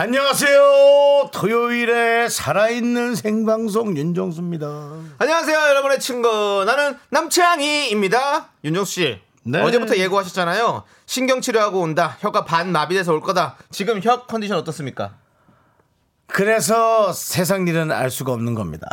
[0.00, 1.28] 안녕하세요.
[1.30, 4.66] 토요일에 살아있는 생방송 윤정수입니다.
[5.18, 6.64] 안녕하세요, 여러분의 친구.
[6.64, 8.48] 나는 남창희입니다.
[8.64, 9.20] 윤정수 씨.
[9.42, 9.60] 네.
[9.60, 10.84] 어제부터 예고하셨잖아요.
[11.04, 12.16] 신경 치료하고 온다.
[12.20, 13.58] 혀가 반 마비돼서 올 거다.
[13.70, 15.18] 지금 혀 컨디션 어떻습니까?
[16.26, 18.86] 그래서 세상 일은 알 수가 없는 겁니다.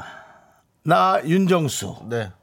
[0.83, 2.33] 나 윤정수 네.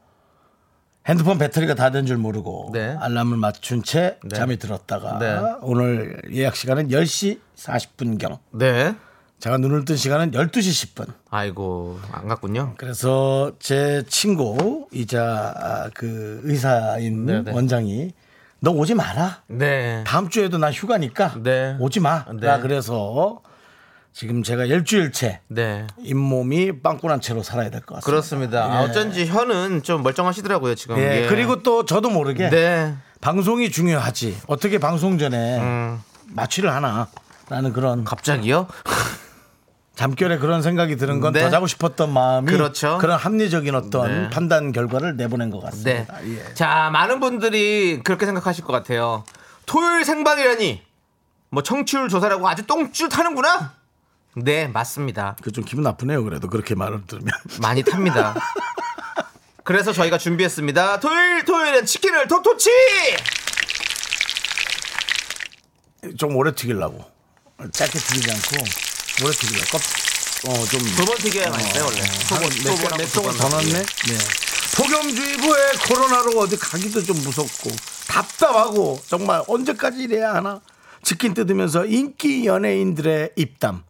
[1.06, 2.96] 핸드폰 배터리가 다 된 줄 모르고 네.
[2.98, 4.36] 알람을 맞춘 채 네.
[4.36, 5.38] 잠이 들었다가 네.
[5.60, 8.94] 오늘 예약 시간은 10시 40분경 네.
[9.38, 12.74] 제가 눈을 뜬 시간은 12시 10분 아이고, 안 갔군요.
[12.78, 17.52] 그래서 제 친구이자 아, 그 의사인 네, 네.
[17.52, 18.12] 원장이
[18.60, 20.02] 너 오지 마라 네.
[20.06, 21.76] 다음 주에도 나 휴가니까 네.
[21.78, 22.24] 오지 마.
[22.40, 22.46] 네.
[22.46, 23.42] 나 그래서
[24.14, 25.88] 지금 제가 일주일째 네.
[25.98, 28.06] 잇몸이 빵꾸난 채로 살아야 될 것 같습니다.
[28.06, 28.64] 그렇습니다.
[28.64, 30.98] 아, 어쩐지 혀는 좀 멀쩡하시더라고요, 지금.
[30.98, 31.26] 예, 예.
[31.26, 32.94] 그리고 또 저도 모르게 네.
[33.20, 34.38] 방송이 중요하지.
[34.46, 37.08] 어떻게 방송 전에 음, 마취를 하나?
[37.48, 38.68] 라는 그런 갑자기요?
[39.96, 41.50] 잠결에 그런 생각이 드는 건더 네.
[41.50, 42.98] 자고 싶었던 마음이 그렇죠.
[43.02, 44.30] 런 합리적인 어떤 네.
[44.30, 45.64] 판단 결과를 내보낸 것 네.
[46.06, 46.24] 같습니다.
[46.26, 46.54] 예.
[46.54, 49.24] 자, 많은 분들이 그렇게 생각하실 것 같아요.
[49.66, 50.82] 토요일 생방이라니.
[51.50, 53.72] 뭐 청취율 조사라고 아주 똥줄 타는구나.
[54.36, 55.36] 네, 맞습니다.
[55.42, 56.24] 그 좀 기분 나쁘네요.
[56.24, 57.30] 그래도 그렇게 말을 들으면.
[57.60, 58.34] 많이 탑니다.
[59.62, 61.00] 그래서 저희가 준비했습니다.
[61.00, 62.70] 토요일 토요일엔 치킨을 톡톡치.
[66.18, 67.04] 좀 오래 튀기려고.
[67.72, 68.64] 짧게 튀기지 않고
[69.24, 69.70] 오래 튀기려고.
[69.70, 69.80] 껍,
[70.50, 70.80] 어, 좀.
[70.96, 72.00] 두 번 튀겨야 맛있어요 원래.
[72.98, 73.72] 몇 조금 더 넣네.
[73.72, 74.18] 네.
[74.76, 77.70] 폭염주의보에 코로나로 어디 가기도 좀 무섭고
[78.08, 80.60] 답답하고 정말 언제까지 이래야 하나
[81.02, 83.84] 치킨 뜯으면서 인기 연예인들의 입담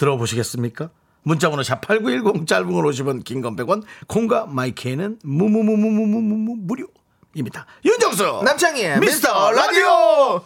[0.00, 0.90] 들어보시겠습니까?
[1.22, 7.66] 문자번호 샵8910 짧은 걸 50원 긴 건 100원 콩과 마이케이는 무무무무무무무 무료입니다.
[7.84, 10.42] 윤정수 남창희의 미스터 라디오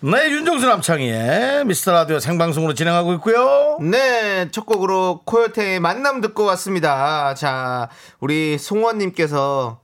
[0.00, 3.76] 네 윤정수 남창희의 미스터 라디오 생방송으로 진행하고 있고요.
[3.82, 7.34] 네, 첫 곡으로 코요태의 만남 듣고 왔습니다.
[7.34, 7.88] 자,
[8.20, 9.80] 우리 송원님께서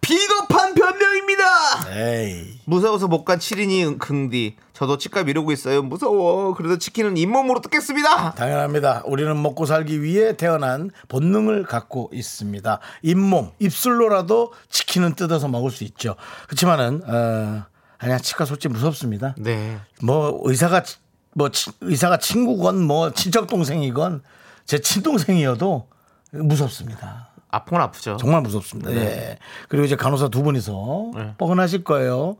[0.00, 1.44] 비겁한 변명입니다.
[1.90, 4.56] 에이 무서워서 못 간 7인이 긍디.
[4.76, 5.82] 저도 치과 미루고 있어요.
[5.82, 6.52] 무서워.
[6.54, 8.32] 그래도 치킨은 잇몸으로 뜯겠습니다.
[8.34, 9.04] 당연합니다.
[9.06, 12.78] 우리는 먹고 살기 위해 태어난 본능을 갖고 있습니다.
[13.02, 16.16] 잇몸, 입술로라도 치킨은 뜯어서 먹을 수 있죠.
[16.46, 17.64] 그렇지만은 어,
[17.96, 19.34] 아니야 치과 솔직히 무섭습니다.
[19.38, 19.78] 네.
[20.02, 20.96] 뭐 의사가 치-
[21.34, 24.22] 뭐 치- 의사가 친구건 뭐 친척 동생이건
[24.66, 25.88] 제 친동생이어도
[26.32, 27.30] 무섭습니다.
[27.50, 28.18] 아프건 아프죠.
[28.18, 28.92] 정말 무섭습니다.
[28.92, 29.38] 예.
[29.70, 31.34] 그리고 이제 간호사 두 분이서 네.
[31.38, 32.36] 뻐근하실 거예요.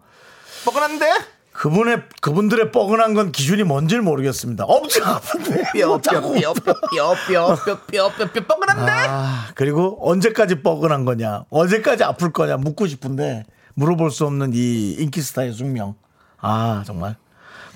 [0.67, 1.07] 뻐근한데?
[1.57, 4.65] 그분의 그분들의 뻐근한 건 기준이 뭔지 모르겠습니다.
[4.65, 8.93] 엄청 아픈데 못하고 뼈뼈뼈뼈뼈뼈뼈뼈 뻐근한데?
[8.93, 15.23] 아, 그리고 언제까지 뻐근한 거냐, 언제까지 아플 거냐 묻고 싶은데 물어볼 수 없는 이 인기
[15.23, 15.95] 스타의 숙명.
[16.41, 17.17] 아, 정말.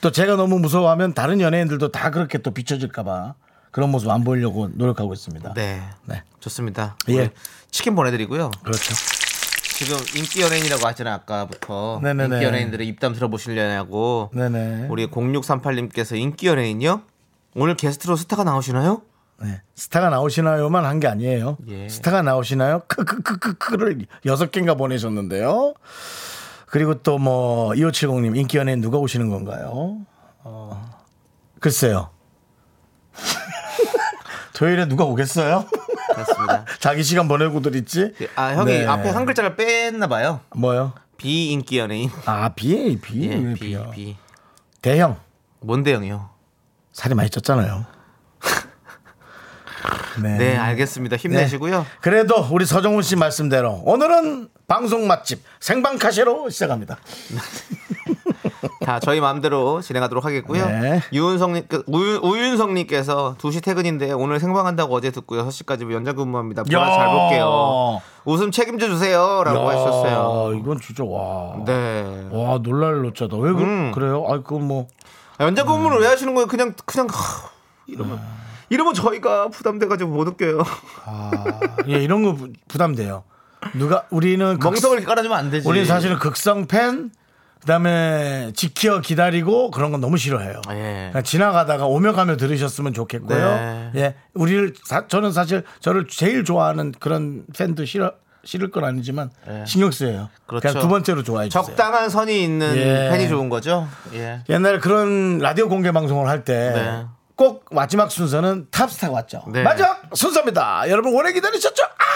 [0.02, 3.34] 또 제가 너무 무서워하면 다른 연예인들도 다 그렇게 또 비춰질까봐
[3.70, 5.54] 그런 모습 안 보이려고 노력하고 있습니다.
[5.54, 5.82] 네.
[6.04, 6.22] 네.
[6.40, 6.96] 좋습니다.
[7.08, 7.30] 예.
[7.70, 8.50] 치킨 보내드리고요.
[8.62, 8.94] 그렇죠.
[9.80, 11.14] 지금 인기 연예인이라고 하잖아요.
[11.14, 12.00] 아까부터.
[12.02, 12.34] 네네네.
[12.36, 14.28] 인기 연예인들의 입담 들어보시려냐고.
[14.34, 14.88] 네네.
[14.90, 17.00] 우리 0638님께서 인기 연예인요?
[17.54, 19.00] 오늘 게스트로 스타가 나오시나요?
[19.42, 19.62] 네.
[19.74, 21.56] 스타가 나오시나요만 한 게 아니에요.
[21.68, 21.88] 예.
[21.88, 22.82] 스타가 나오시나요?
[22.88, 25.72] 크크크크크를 여섯 개인가 보내셨는데요.
[26.66, 29.96] 그리고 또 뭐 2570님 인기 연예인 누가 오시는 건가요?
[30.44, 30.90] 어,
[31.58, 32.10] 글쎄요.
[34.52, 35.64] 토요일에 누가 오겠어요?
[36.24, 36.64] 그렇습니다.
[36.80, 38.14] 자기 시간 보내고들 있지?
[38.36, 38.86] 아, 형이 네.
[38.86, 40.40] 앞에 한 글자를 뺐나 봐요.
[40.54, 40.92] 뭐요?
[41.16, 42.10] 비인기 연예인.
[42.24, 43.90] 아, B, B, 예, 왜 비, B야?
[43.90, 44.16] 비.
[44.80, 45.18] 대형
[45.60, 46.30] 뭔데 형이요?
[46.92, 47.84] 살이 많이 쪘잖아요.
[50.22, 50.36] 네.
[50.38, 51.16] 네, 알겠습니다.
[51.16, 51.80] 힘내시고요.
[51.80, 51.86] 네.
[52.00, 56.98] 그래도 우리 서정훈 씨 말씀대로 오늘은 방송 맛집 생방 카시로 시작합니다.
[58.84, 60.66] 다 저희 마음대로 진행하도록 하겠고요.
[60.66, 61.00] 네.
[61.12, 65.46] 유은성님, 우윤, 우윤성님께서 2시 퇴근인데 오늘 생방한다고 어제 듣고요.
[65.48, 66.62] 6시까지 연장 근무합니다.
[66.62, 68.00] 보라 잘 볼게요.
[68.24, 69.42] 웃음 책임져 주세요.
[69.44, 70.54] 라고 하셨어요.
[70.58, 71.56] 이건 진짜 와.
[71.66, 72.28] 네.
[72.32, 73.36] 와 놀랄 노자다.
[73.36, 73.92] 왜 그, 음.
[73.92, 74.24] 그래요?
[74.28, 74.86] 아 그건 뭐
[75.36, 76.46] 아, 연장 근무를 왜 하시는 거예요?
[76.46, 77.48] 그냥, 그냥, 하,
[77.86, 78.18] 이러면.
[78.70, 80.62] 이러면 저희가 부담돼가지고 못 웃겨요.
[81.04, 81.30] 아,
[81.88, 83.24] 예, 이런 거 부- 부담돼요.
[83.74, 85.66] 누가 우리는 극- 멍석을 깔아주면 안 되지.
[85.68, 87.10] 우리는 사실은 극성 팬
[87.60, 90.60] 그다음에 지켜 기다리고 그런 건 너무 싫어해요.
[90.70, 91.08] 예.
[91.12, 93.38] 그냥 지나가다가 오며 가며 들으셨으면 좋겠고요.
[93.38, 93.90] 네.
[93.96, 98.12] 예, 우리를 사- 저는 사실 저를 제일 좋아하는 그런 팬도 싫어
[98.42, 99.30] 싫을 건 아니지만
[99.66, 100.30] 신경 쓰여요.
[100.46, 100.68] 그렇죠.
[100.68, 101.62] 그냥 두 번째로 좋아해 주세요.
[101.62, 103.08] 적당한 선이 있는 예.
[103.10, 103.86] 팬이 좋은 거죠.
[104.14, 104.40] 예.
[104.48, 107.04] 옛날에 그런 라디오 공개 방송을 할때 네.
[107.36, 109.44] 꼭 마지막 순서는 탑스타가 왔죠.
[109.52, 109.62] 네.
[109.62, 110.88] 마지막 순서입니다.
[110.88, 111.82] 여러분 오래 기다리셨죠?
[111.84, 112.10] 아!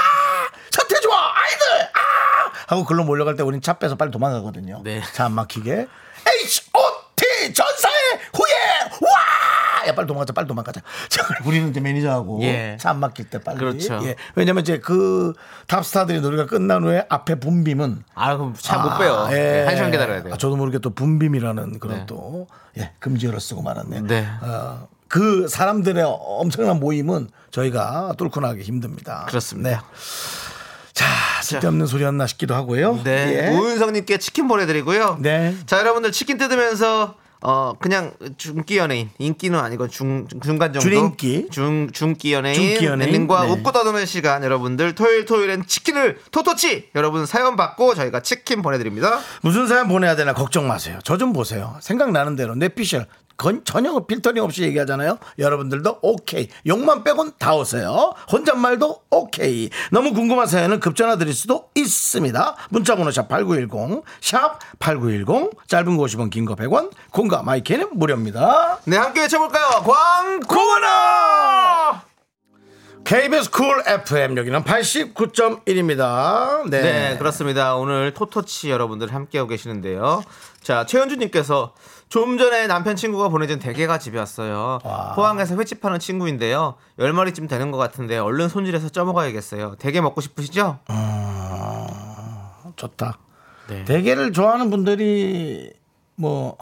[0.74, 1.84] 서태지와 아이들!
[1.94, 2.52] 아!
[2.66, 4.80] 하고 글로 몰려갈 때 우린 차 빼서 빨리 도망가거든요.
[4.84, 5.02] 네.
[5.12, 5.86] 차 안 막히게.
[6.26, 7.52] H.O.T.
[7.52, 7.94] 전사의
[8.34, 9.06] 후예!
[9.06, 9.86] 와!
[9.88, 10.80] 야, 빨리 도망가자, 빨리 도망가자.
[11.10, 12.76] 자, 우리는 이제 매니저하고 예.
[12.80, 13.58] 차 안 막힐 때 빨리.
[13.58, 14.00] 그렇죠.
[14.04, 14.16] 예.
[14.34, 15.34] 왜냐면 이제 그
[15.66, 19.28] 탑스타들이 노래가 끝난 후에 앞에 붐빔은 아, 그럼 잘못 빼요.
[19.30, 19.60] 예.
[19.60, 20.34] 예, 한 시간 기다려야 돼요.
[20.34, 22.06] 아, 저도 모르게 또 붐빔이라는 그런 네.
[22.06, 22.46] 또
[22.78, 24.02] 예, 금지어를 쓰고 말았네요.
[24.06, 24.26] 네.
[24.40, 29.26] 어, 그 사람들의 엄청난 모임은 저희가 뚫고 나가기 힘듭니다.
[29.28, 29.68] 그렇습니다.
[29.70, 29.76] 네.
[30.94, 31.06] 자,
[31.42, 33.00] 쓸데없는 소리였나 싶기도 하고요.
[33.04, 33.50] 네.
[33.52, 33.56] 예.
[33.56, 35.18] 우윤성님께 치킨 보내드리고요.
[35.20, 35.54] 네.
[35.66, 41.46] 자, 여러분들 치킨 뜯으면서 어 그냥 중기 연예인 인기는 아니고 중 중간 정도 줄인기.
[41.50, 43.26] 중 중기 연예인 중기 연예인.
[43.28, 43.50] 과 네.
[43.50, 49.18] 웃고 떠드는 시간 여러분들 토요일 토요일엔 치킨을 토토치 여러분 사연 받고 저희가 치킨 보내드립니다.
[49.42, 50.98] 무슨 사연 보내야 되나 걱정 마세요.
[51.04, 51.76] 저 좀 보세요.
[51.80, 55.18] 생각나는 대로 뇌피셜이건, 전혀 필터링 없이 얘기하잖아요.
[55.38, 56.48] 여러분들도 오케이.
[56.66, 58.14] 욕만 빼곤 다 오세요.
[58.30, 59.70] 혼잣말도 오케이.
[59.90, 62.56] 너무 궁금한 사연은 급전화 드릴 수도 있습니다.
[62.70, 68.78] 문자번호 샵 8910, 샵 8910, 짧은 거 50원, 긴 거 100원, 공과 마이크는 무료입니다.
[68.84, 69.82] 네, 함께 외쳐볼까요?
[69.82, 70.46] 광고!
[70.46, 72.02] 고원아!
[73.04, 76.68] KBS 쿨 FM 여기는 89.1입니다.
[76.70, 76.82] 네.
[76.82, 77.76] 네, 그렇습니다.
[77.76, 80.22] 오늘 토토치 여러분들 함께하고 계시는데요.
[80.64, 81.74] 자, 최현주님께서
[82.08, 84.78] 좀 전에 남편 친구가 보내준 대게가 집에 왔어요.
[85.14, 86.76] 포항에서 횟집 하는 친구인데요.
[86.98, 89.76] 10마리쯤 되는 것 같은데 얼른 손질해서 쪄먹어야겠어요.
[89.78, 90.78] 대게 먹고 싶으시죠?
[92.76, 93.18] 좋다.
[93.68, 93.84] 네.
[93.84, 95.70] 대게를 좋아하는 분들이
[96.16, 96.56] 뭐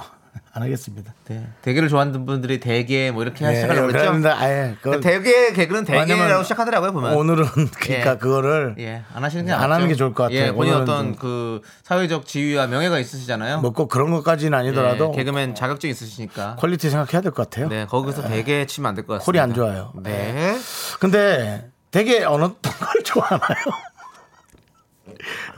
[0.54, 1.14] 안 하겠습니다.
[1.28, 1.46] 네.
[1.62, 4.06] 대게를 좋아하는 분들이 대게 뭐 이렇게 네, 시작하려고 그랬죠?
[4.10, 7.14] 그런데 아예 그건 대게 개그는 대게라고 시작하더라고요, 보면.
[7.14, 8.16] 오늘은 그러니까 예.
[8.18, 9.72] 그거를 예, 안 하시는 게 안.
[9.72, 10.38] 하는 게 좋을 것 같아요.
[10.38, 13.60] 예, 본인 어떤 좀- 그 사회적 지위와 명예가 있으시잖아요.
[13.62, 16.56] 뭐 꼭 그런 것까지는 아니더라도 예, 개그맨 자격증 있으시니까.
[16.56, 17.68] quality 생각해야 될 것 같아요.
[17.68, 19.24] 네, 거기서 대게 치면 안 될 것 같습니다.
[19.24, 19.92] 퀄이 안 좋아요.
[20.02, 20.54] 네.
[21.00, 23.64] 근데 되게 어느 걸 좋아하나요?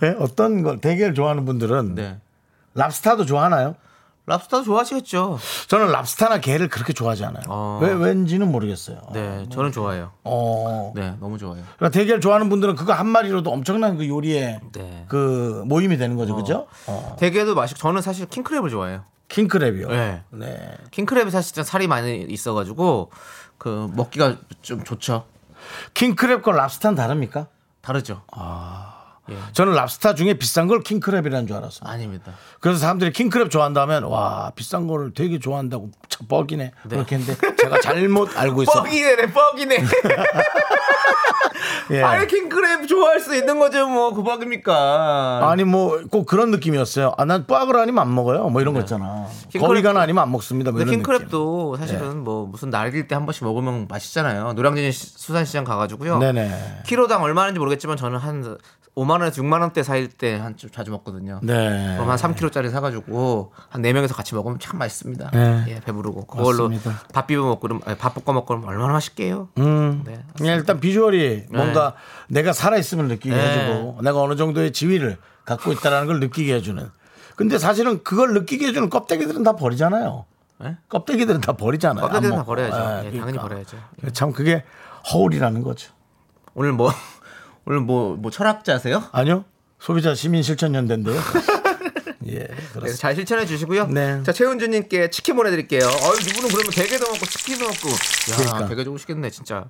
[0.01, 0.15] 네?
[0.21, 2.17] 어떤 걸 대게를 좋아하는 분들은 네.
[2.75, 3.75] 랍스타도 좋아하나요?
[4.27, 5.39] 랍스터 좋아하시겠죠?
[5.69, 7.45] 저는 랍스타나 게를 그렇게 좋아하지 않아요.
[7.49, 7.79] 어.
[7.83, 9.01] 왜 왠지는 모르겠어요.
[9.13, 10.13] 네, 저는 좋아해요.
[10.25, 10.93] 어.
[10.95, 11.63] 네, 너무 좋아요.
[11.77, 15.05] 그러니까 대게를 좋아하는 분들은 그거 한 마리로도 엄청난 그 요리에 네.
[15.09, 16.67] 그 모임이 되는 거죠, 그죠?
[16.87, 17.17] 어.
[17.19, 19.05] 대게도 맛있고 저는 사실 킹크랩을 좋아해요.
[19.29, 19.89] 킹크랩이요.
[19.89, 20.23] 네.
[20.31, 20.77] 네.
[20.91, 23.11] 킹크랩이 사실 살이 많이 있어가지고
[23.59, 25.25] 그 먹기가 좀 좋죠.
[25.93, 27.49] 킹크랩과 랍스타는 다릅니까?
[27.83, 28.23] 다르죠?
[29.53, 31.89] 저는 랍스타 중에 비싼 걸 킹크랩이라는 줄 알았어요.
[31.91, 32.33] 아닙니다.
[32.61, 38.37] 그래서 사람들이 킹크랩 좋아한다면 와 비싼 거를 되게 좋아한다고 참 뻑이네 그렇게 했는데 제가 잘못
[38.37, 38.83] 알고 있어.
[38.83, 39.77] 뻑이네, 뻑이네.
[41.91, 42.03] 예.
[42.03, 45.51] 아니 킹크랩 좋아할 수 있는 거죠, 뭐그 뻑입니까?
[45.51, 47.13] 아니 뭐 꼭 그런 느낌이었어요.
[47.19, 48.49] 아난 뻑을 아니면 안 먹어요.
[48.49, 49.27] 뭐 이런 거 있잖아.
[49.53, 50.71] 킹크랩- 거기가 아니면 안 먹습니다.
[50.71, 50.95] 뭐 이런.
[50.95, 50.99] 예.
[50.99, 54.53] 킹크랩도 사실은 뭐 무슨 날일 때한 번씩 먹으면 맛있잖아요.
[54.55, 56.19] 노량진 시- 수산시장 가가지고요.
[56.19, 56.83] 네네.
[56.87, 58.59] 키로당 얼마인지 모르겠지만 저는 한
[58.97, 61.41] 5만 원에서 6만 원대 사이일 때한 좀 자주 먹거든요.
[61.43, 61.95] 네.
[61.97, 65.31] 그럼 한 3kg짜리 사가지고 한 4명에서 같이 먹으면 참 맛있습니다.
[65.33, 65.65] 네.
[65.69, 67.03] 예, 배부르고 그걸로 맞습니다.
[67.13, 69.49] 밥 비벼 먹고 아니, 밥 볶아 먹고 얼마나 맛있게요.
[69.59, 70.05] 음.
[70.07, 70.23] 네.
[70.39, 71.95] 그냥 일단 비 주얼이 뭔가
[72.29, 73.43] 내가 살아있음을 느끼게 네.
[73.43, 76.89] 해주고 내가 어느 정도의 지위를 갖고 있다는 걸 느끼게 해주는.
[77.37, 80.25] 근데 사실은 그걸 느끼게 해주는 껍데기들은 다 버리잖아요.
[80.61, 80.77] 네?
[80.89, 82.03] 껍데기들은 다 버리잖아요.
[82.07, 82.45] 껍데기는 안 다.
[82.45, 82.77] 버려야죠.
[82.77, 83.43] 예, 예, 당연히 그러니까.
[83.43, 83.77] 버려야죠.
[84.13, 84.65] 참 그게
[85.13, 85.93] 허울이라는 거죠.
[86.55, 86.91] 오늘 뭐
[87.67, 89.03] 오늘 뭐 뭐 철학자세요?
[89.13, 89.45] 아니요.
[89.81, 91.21] 소비자 시민 실천 연대인데요.
[92.27, 92.97] 예, 네, 그렇습니다.
[92.97, 93.87] 잘 실천해 주시고요.
[93.89, 94.23] 네.
[94.23, 95.85] 자 최은주 님께 치킨 보내 드릴게요.
[95.87, 97.89] 어, 이분은 그러면 대게도 먹고 치킨도 먹고.
[97.91, 98.69] 야, 그러니까.
[98.69, 99.65] 되게 좋으시겠네 진짜.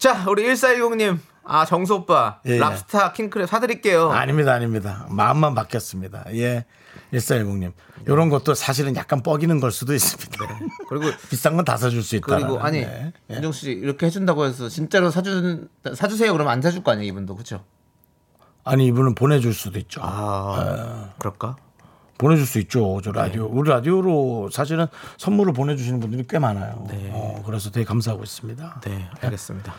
[0.00, 2.58] 자, 우리 1410 님, 아 정수 오빠, 예.
[2.58, 4.10] 랍스타 킹크랩 사 드릴게요.
[4.10, 5.06] 아닙니다, 아닙니다.
[5.10, 6.24] 마음만 바뀌었습니다.
[6.34, 6.64] 예.
[7.12, 7.72] 1410님.
[8.06, 10.58] 이런 것도 사실은 약간 뻐기는 걸 수도 있습니다.
[10.88, 12.26] 그리고 비싼 건 다 사줄 수 있다.
[12.26, 13.12] 그리고 아니 네.
[13.30, 17.64] 윤정수 씨 이렇게 해준다고 해서 진짜로 사준 사주세요 그러면 안 사줄 거 아니에요 이분도 그렇죠?
[18.64, 20.00] 아니, 이분은 보내줄 수도 있죠.
[20.02, 21.56] 아 그럴까?
[22.18, 23.00] 보내줄 수 있죠.
[23.04, 23.20] 저 네.
[23.20, 23.46] 라디오.
[23.50, 24.86] 우리 라디오로 사실은
[25.18, 26.86] 선물을 보내주시는 분들이 꽤 많아요.
[26.90, 27.10] 네.
[27.12, 28.80] 어, 그래서 되게 감사하고 있습니다.
[28.84, 29.74] 네 알겠습니다.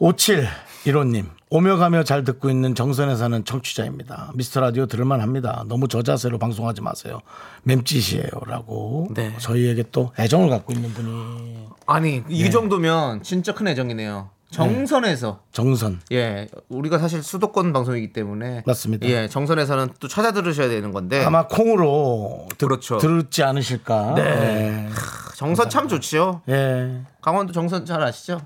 [0.00, 4.32] 5715님 오며 가며 잘 듣고 있는 정선에 사는 청취자입니다.
[4.34, 5.64] 미스터 라디오 들을만 합니다.
[5.66, 7.20] 너무 저자세로 방송하지 마세요.
[7.64, 8.30] 맴짓이에요.
[8.46, 9.34] 라고 네.
[9.38, 14.30] 저희에게 또 애정을 갖고 있는 분이 아니 이 정도면 진짜 큰 애정이네요.
[14.50, 16.00] 정선에서 정선.
[16.12, 19.06] 예 우리가 사실 수도권 방송이기 때문에 맞습니다.
[19.08, 22.98] 예 정선에서는 또 찾아 들으셔야 되는 건데 아마 콩으로 들, 그렇죠.
[22.98, 24.14] 들지 않으실까.
[24.16, 24.22] 네.
[24.22, 24.88] 예.
[25.36, 26.42] 정선 참 좋지요.
[26.48, 27.00] 예.
[27.20, 28.40] 강원도 정선 잘 아시죠?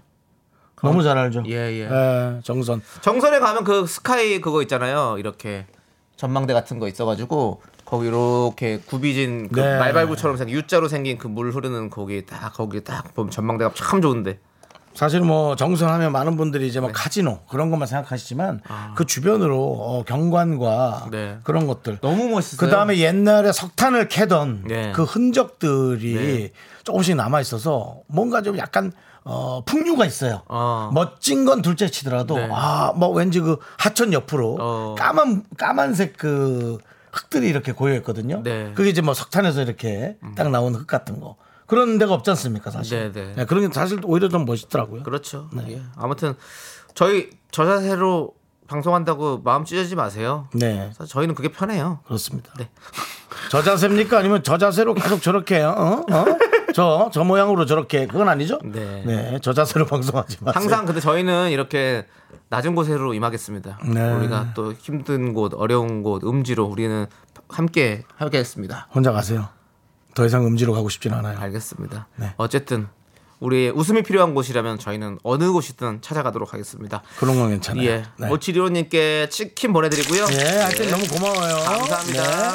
[0.82, 1.42] 너무 잘 알죠.
[1.46, 1.88] 예, 예.
[1.90, 2.82] 예, 정선.
[3.00, 5.16] 정선에 가면 그 스카이 그거 있잖아요.
[5.18, 5.66] 이렇게
[6.16, 9.78] 전망대 같은 거 있어가지고 거기 이렇게 굽이진 그 네.
[9.78, 14.38] 말발굽처럼 생긴 U자로 생긴 그 물 흐르는 거기 딱 거기 딱 보면 전망대가 참 좋은데.
[14.94, 18.60] 사실 뭐 정선 하면 많은 분들이 이제 뭐 카지노 그런 것만 생각하시지만
[18.94, 21.38] 그 주변으로 어, 경관과 네.
[21.42, 22.58] 그런 것들 너무 멋있어요.
[22.58, 24.92] 그 다음에 옛날에 석탄을 캐던 네.
[24.92, 26.52] 그 흔적들이 네.
[26.84, 28.92] 조금씩 남아 있어서 뭔가 좀 약간
[29.24, 30.42] 어, 풍류가 있어요.
[30.48, 30.90] 어.
[30.92, 32.48] 멋진 건 둘째 치더라도 네.
[32.52, 34.94] 아뭐 왠지 그 하천 옆으로 어.
[34.98, 36.78] 까만 까만색 그
[37.10, 38.42] 흙들이 이렇게 고여 있거든요.
[38.42, 38.66] 네.
[38.66, 38.72] 음.
[38.74, 43.12] 그게 이제 뭐 석탄에서 이렇게 딱 나온 흙 같은 거 그런 데가 없지 않습니까 사실.
[43.12, 43.44] 네, 네.
[43.44, 45.02] 그런 게 사실 오히려 좀 멋있더라고요.
[45.02, 45.48] 그렇죠.
[45.52, 45.64] 네.
[45.68, 45.82] 예.
[45.96, 46.34] 아무튼
[46.94, 48.34] 저희 저 자세로
[48.66, 50.48] 방송한다고 마음 찢어지지 마세요.
[50.54, 50.90] 네.
[51.06, 52.00] 저희는 그게 편해요.
[52.06, 52.52] 그렇습니다.
[52.58, 52.70] 네.
[53.50, 54.18] 저 자세입니까?
[54.18, 56.14] 아니면 저 자세로 계속 저렇게 요 어?
[56.14, 56.24] 어?
[56.74, 58.58] 저, 저 모양으로 저렇게 그건 아니죠?
[58.64, 59.38] 네.
[59.42, 60.52] 저 자세로 방송하지 마세요.
[60.54, 62.06] 항상 근데 저희는 이렇게
[62.48, 63.80] 낮은 곳으로 임하겠습니다.
[63.92, 64.12] 네.
[64.12, 67.06] 우리가 또 힘든 곳, 어려운 곳, 음지로 우리는
[67.48, 68.88] 함께 하겠습니다.
[68.94, 69.48] 혼자 가세요.
[70.14, 71.38] 더 이상 음지로 가고 싶지는 않아요.
[71.38, 72.08] 알겠습니다.
[72.16, 72.34] 네.
[72.36, 72.88] 어쨌든
[73.40, 77.02] 우리의 웃음이 필요한 곳이라면 저희는 어느 곳이든 찾아가도록 하겠습니다.
[77.18, 77.84] 그런 건 괜찮아요.
[77.84, 78.04] 예.
[78.18, 78.28] 네.
[78.28, 80.26] 오치리오님께 치킨 보내드리고요.
[80.32, 81.56] 예, 하여튼 너무 고마워요.
[81.64, 82.52] 감사합니다.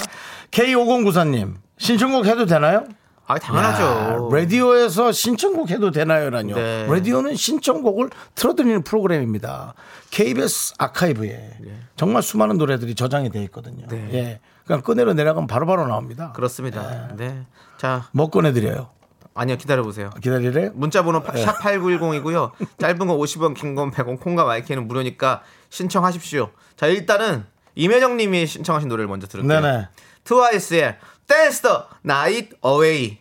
[0.51, 2.85] K5094님, 신청곡 해도 되나요?
[3.27, 3.83] 아, 당연하죠.
[3.83, 6.55] 아, 라디오에서 신청곡 해도 되나요라뇨.
[6.55, 6.87] 네.
[6.89, 9.75] 라디오는 신청곡을 틀어드리는 프로그램입니다.
[10.09, 11.57] KBS 아카이브에
[11.95, 13.85] 정말 수많은 노래들이 저장이 돼 있거든요.
[13.87, 14.09] 네.
[14.13, 14.39] 예.
[14.69, 16.31] 그냥 꺼내려 내려가면 바로바로 나옵니다.
[16.35, 17.07] 그렇습니다.
[17.17, 17.43] 네.
[17.79, 18.91] 자, 뭐 꺼내드려요?
[19.33, 20.11] 아니요, 기다려보세요.
[20.21, 20.69] 기다리래?
[20.75, 21.43] 문자번호 네.
[21.43, 22.51] 샵8910이고요.
[22.77, 26.51] 짧은 거 50원, 긴 건 100원, 콩과 마이크는 무료니까 신청하십시오.
[26.75, 29.59] 자, 일단은 임혜정 님이 신청하신 노래를 먼저 들을게요.
[29.59, 29.87] 네네.
[30.23, 33.17] 트와이스의 Dance the Night Away.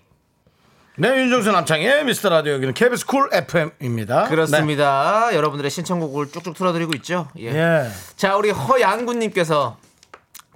[0.99, 4.29] 네, 윤정수 남창희의 미스터 라디오 여기는 KBS 쿨 FM입니다.
[4.29, 5.35] 그렇습니다.
[5.35, 7.29] 여러분들의 신청곡을 쭉쭉 틀어드리고 있죠.
[7.39, 7.53] 예.
[7.53, 7.59] 네.
[7.59, 7.89] 예.
[8.17, 9.79] 자, 우리 허양구님께서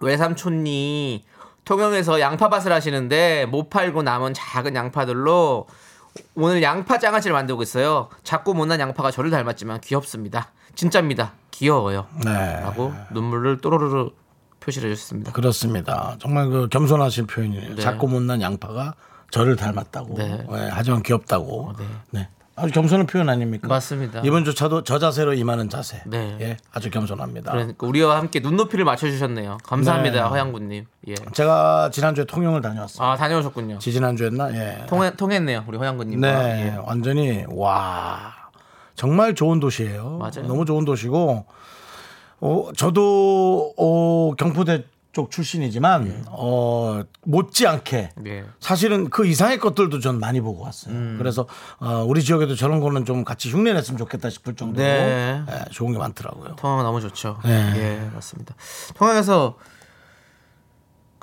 [0.06, 1.24] 외삼촌이
[1.64, 5.66] 통영에서 양파밭을 하시는데 못 팔고 남은 작은 양파들로
[6.34, 8.08] 오늘 양파 장아찌를 만들고 있어요.
[8.24, 10.50] 작고 못난 양파가 저를 닮았지만 귀엽습니다.
[10.74, 11.32] 진짜입니다.
[11.50, 12.06] 귀여워요.
[12.24, 12.60] 네.
[12.60, 14.10] 라고 눈물을 또로르르
[14.60, 15.32] 표시를 해주셨습니다.
[15.32, 16.16] 그렇습니다.
[16.20, 17.74] 정말 그 겸손하신 표현이에요.
[17.76, 17.82] 네.
[17.82, 18.94] 작고 못난 양파가
[19.30, 20.14] 저를 닮았다고.
[20.16, 20.46] 네.
[20.52, 21.72] 예, 하지만 귀엽다고.
[22.10, 22.28] 네.
[22.56, 22.62] 네.
[22.62, 23.66] 아주 겸손한 표현 아닙니까?
[23.66, 24.20] 맞습니다.
[24.20, 26.02] 이번조차도 저 자세로 임하는 자세.
[26.06, 26.36] 네.
[26.40, 27.52] 예, 아주 겸손합니다.
[27.52, 29.58] 그러니까 우리와 함께 눈높이를 맞춰주셨네요.
[29.64, 30.28] 감사합니다, 네.
[30.28, 30.84] 허양구님.
[31.08, 31.14] 예.
[31.32, 33.08] 제가 지난주에 통영을 다녀왔어요.
[33.08, 33.78] 아 다녀오셨군요.
[33.78, 34.54] 지지난주였나?
[34.54, 34.86] 예.
[34.86, 36.26] 통해, 통했네요, 우리 허양구님과.
[36.30, 36.76] 네, 예.
[36.84, 38.34] 완전히 와
[38.94, 40.18] 정말 좋은 도시예요.
[40.18, 40.46] 맞아요.
[40.46, 41.46] 너무 좋은 도시고
[42.40, 48.44] 어, 저도 어, 경포대 쪽 출신이지만 어, 못지않게 예.
[48.60, 50.94] 사실은 그 이상의 것들도 전 많이 보고 왔어요.
[50.94, 51.16] 음.
[51.18, 51.46] 그래서
[51.78, 55.42] 어, 우리 지역에도 저런 거는 좀 같이 흉내냈으면 좋겠다 싶을 정도로 네.
[55.46, 56.56] 예, 좋은 게 많더라고요.
[56.56, 57.38] 통영 너무 좋죠.
[57.44, 57.72] 네.
[57.76, 58.54] 예, 맞습니다.
[58.94, 59.72] 통영에서 그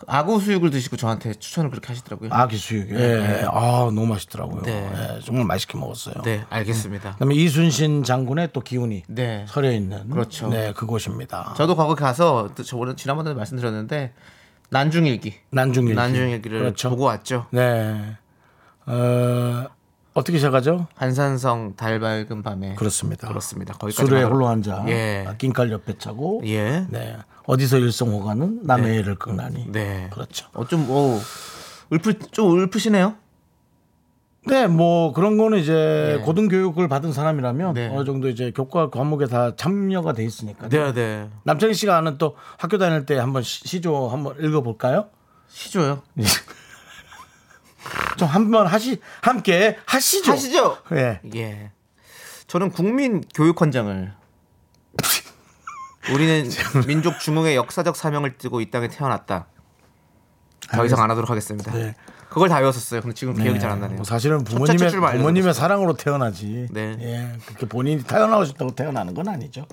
[0.07, 2.29] 아구 수육을 드시고 저한테 추천을 그렇게 하시더라고요.
[2.31, 4.61] 아기 수육, 예, 아 너무 맛있더라고요.
[4.63, 5.17] 네.
[5.17, 6.21] 예, 정말 맛있게 먹었어요.
[6.23, 7.13] 네, 알겠습니다.
[7.13, 9.45] 그다음에 이순신 장군의 또 기운이 네.
[9.47, 10.49] 서려 있는 그렇죠.
[10.49, 11.53] 네 그곳입니다.
[11.57, 14.13] 저도 거기 가서 또 저번에 지난번에 말씀드렸는데
[14.69, 15.95] 난중일기, 난중일기.
[15.95, 16.89] 난중일기를 그렇죠.
[16.89, 17.47] 보고 왔죠.
[17.51, 18.15] 네.
[18.85, 19.65] 어,
[20.19, 20.87] 어떻게 시작하죠?
[20.95, 23.29] 한산성 달 밝은 밤에 그렇습니다.
[23.29, 23.73] 그렇습니다.
[23.89, 25.25] 술에 홀로 앉아 예.
[25.37, 26.85] 낑깔 옆에 차고 예.
[26.89, 27.15] 네.
[27.45, 30.09] 어디서 일성호가는 남의 애를 끄나니 네.
[30.11, 30.47] 그렇죠.
[30.53, 31.17] 어좀 오
[31.89, 33.15] 울프 좀 울프시네요.
[34.47, 36.23] 네, 뭐 그런 거는 이제 네.
[36.25, 37.87] 고등 교육을 받은 사람이라면 네.
[37.93, 40.67] 어느 정도 이제 교과 과목에 다 참여가 돼 있으니까.
[40.67, 41.29] 네, 네.
[41.43, 45.05] 남창희 씨가 아는 또 학교 다닐 때 한번 시- 시조 한번 읽어볼까요?
[45.47, 46.01] 시조요.
[48.17, 50.31] 좀 한번 하시 함께 하시죠.
[50.31, 50.77] 하시죠.
[50.93, 51.21] 예.
[51.35, 51.71] 예.
[52.47, 54.13] 저는 국민 교육 헌장을
[56.13, 56.49] 우리는
[56.87, 59.47] 민족 중흥의 역사적 사명을 띠고 이 땅에 태어났다.
[60.71, 61.71] 더 이상 안 하도록 하겠습니다.
[61.71, 61.95] 네.
[62.29, 63.01] 그걸 다 외웠었어요.
[63.01, 63.59] 근데 지금 기억이 네.
[63.59, 63.97] 잘안 나네요.
[63.97, 65.53] 뭐 사실은 부모님의 부모님의.
[65.53, 66.67] 사랑으로 태어나지.
[66.69, 66.95] 네.
[66.99, 69.65] 예, 그렇게 본인이 태어나고 싶다고 태어나는 건 아니죠.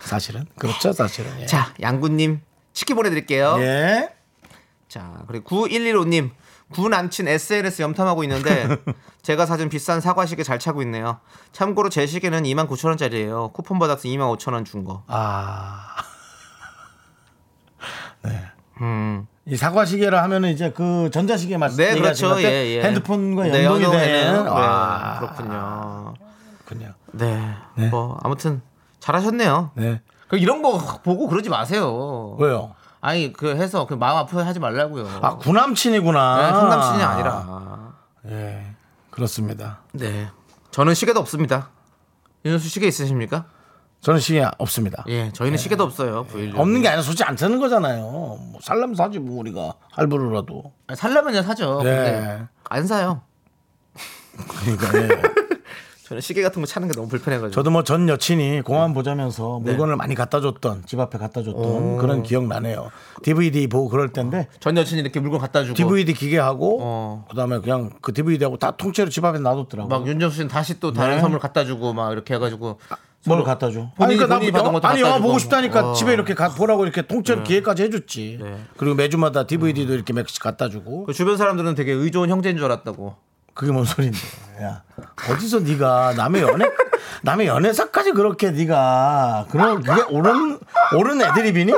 [0.00, 1.30] 사실은 그렇죠, 사실은.
[1.40, 1.46] 예.
[1.46, 2.40] 자, 양구님
[2.72, 3.56] 치킨 보내드릴게요.
[3.60, 4.14] 예.
[4.88, 6.30] 자, 그리고 9115님.
[6.72, 8.68] 구 남친 SNS 염탐하고 있는데
[9.22, 11.18] 제가 사준 비싼 사과 시계 잘 차고 있네요.
[11.52, 13.50] 참고로 제 시계는 2만 9천 원짜리예요.
[13.52, 15.02] 쿠폰 받아서 2만 5천 원 준 거.
[15.08, 15.96] 아,
[18.80, 19.26] 음.
[19.46, 22.40] 이 사과 시계라 하면은 이제 그 전자 시계 말씀 네, 그렇죠.
[22.40, 22.44] 예,
[22.76, 22.82] 예.
[22.82, 24.22] 핸드폰과 네, 연동이 연동되는.
[24.32, 24.44] 되는.
[24.44, 26.14] 네, 와, 그렇군요.
[26.64, 26.94] 그렇군요.
[27.12, 27.54] 네.
[27.74, 27.88] 네.
[27.88, 28.62] 뭐 아무튼
[29.00, 29.72] 잘하셨네요.
[29.74, 30.00] 네.
[30.28, 32.36] 그 이런 거 보고 그러지 마세요.
[32.38, 32.74] 왜요?
[33.00, 35.08] 아니 그 해서 그 마음 아프게 하지 말라고요.
[35.22, 36.36] 아, 구남친이구나.
[36.36, 37.92] 네, 상남친이 아니라.
[38.28, 38.66] 예.
[39.10, 39.80] 그렇습니다.
[39.92, 40.28] 네.
[40.70, 41.70] 저는 시계도 없습니다.
[42.44, 43.46] 윤수 시계 있으십니까?
[44.00, 45.04] 저는 시계 없습니다.
[45.08, 46.24] 예, 저희는 시계도 없어요.
[46.24, 46.58] 916.
[46.58, 48.02] 없는 게 아니라 솔직히 안 사는 거잖아요.
[48.02, 50.72] 뭐 살려면 사지 뭐 우리가 할부로라도.
[50.86, 51.82] 아니, 살려면요 사죠.
[51.82, 51.90] 네.
[51.90, 53.20] 근데 안 사요.
[54.62, 55.39] 그러니까 예.
[56.10, 57.54] 저는 시계 같은 거 차는 게 너무 불편해가지고.
[57.54, 62.24] 저도 뭐 전 여친이 공항 보자면서 물건을 많이 갖다 줬던 집 앞에 갖다 줬던 그런
[62.24, 62.90] 기억 나네요.
[63.22, 65.76] DVD 보고 그럴 때인데 전 여친이 이렇게 물건 갖다 주고.
[65.76, 67.26] DVD 기계하고 어.
[67.30, 69.88] 그다음에 그냥 그 DVD하고 다 통째로 집 앞에 놔뒀더라고.
[69.88, 71.20] 막 윤정수 씨는 다시 또 다른 네.
[71.20, 72.80] 선물 갖다 주고 막 이렇게 해가지고.
[73.26, 73.90] 뭘 서로 갖다 줘?
[73.98, 75.20] 아니, 그러니까 나 받은 것도 아니 영화.
[75.20, 75.92] 보고 싶다니까 어.
[75.92, 78.38] 집에 이렇게 가, 보라고 이렇게 통째로 기회까지 해줬지.
[78.42, 78.56] 네.
[78.78, 81.04] 그리고 매주마다 DVD도 이렇게 몇 개씩 갖다 주고.
[81.04, 83.14] 그 주변 사람들은 되게 의좋은 형제인 줄 알았다고.
[83.60, 84.16] 그게 뭔 소린데?
[84.62, 84.82] 야
[85.30, 86.64] 어디서 네가 남의 연애
[87.22, 90.58] 남의 연애사까지 그렇게 네가 그런 그게 옳은
[90.96, 91.70] 옳은 애드립이니?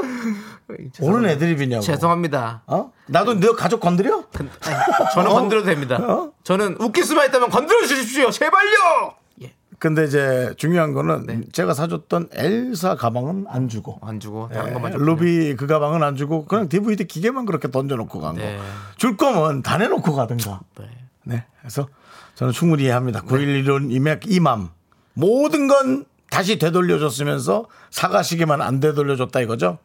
[1.00, 1.82] 옳은 애드립이냐고.
[1.82, 2.62] 죄송합니다.
[2.68, 2.92] 어?
[3.08, 4.22] 나도 너 가족 건드려?
[4.32, 4.76] 근- 아니,
[5.12, 5.34] 저는 어?
[5.34, 5.96] 건드려도 됩니다.
[5.96, 6.30] 어?
[6.44, 8.30] 저는 웃길 수만 있다면 건드려 주십시오.
[8.30, 9.14] 제발요.
[9.42, 9.52] 예.
[9.80, 11.40] 근데 이제 중요한 거는 네.
[11.52, 14.92] 제가 사줬던 엘사 가방은 안 주고 안 주고 다른 예, 것만.
[14.92, 18.40] 루비 그 가방은 안 주고 그냥 DVD 기계만 그렇게 던져놓고 간 거.
[18.40, 18.60] 네.
[18.98, 20.60] 줄 거면 다 내놓고 가든가.
[20.78, 20.86] 네.
[21.24, 21.44] 네.
[21.60, 21.88] 그래서
[22.34, 23.22] 저는 충분히 이해합니다.
[23.22, 24.70] 911은 이맥 이맘
[25.14, 29.78] 모든 건 다시 되돌려줬으면서 사과시기만 안 되돌려줬다 이거죠.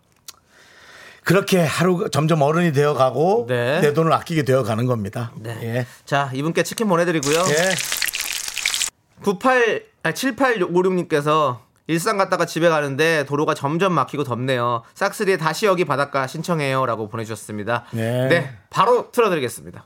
[1.24, 3.82] 그렇게 하루 점점 어른이 되어 가고 네.
[3.82, 5.34] 내 돈을 아끼게 되어 가는 겁니다.
[5.36, 5.60] 네.
[5.62, 5.88] 예.
[6.06, 7.36] 자, 이분께 치킨 보내드리고요.
[7.50, 7.76] 예.
[9.24, 14.84] 98, 아, 7856님께서 일산 갔다가 집에 가는데 도로가 점점 막히고 덥네요.
[14.94, 16.86] 싹스리의 다시 여기 바닷가 신청해요.
[16.86, 17.86] 라고 보내주셨습니다.
[17.92, 18.58] 네.
[18.70, 19.86] 바로 틀어드리겠습니다.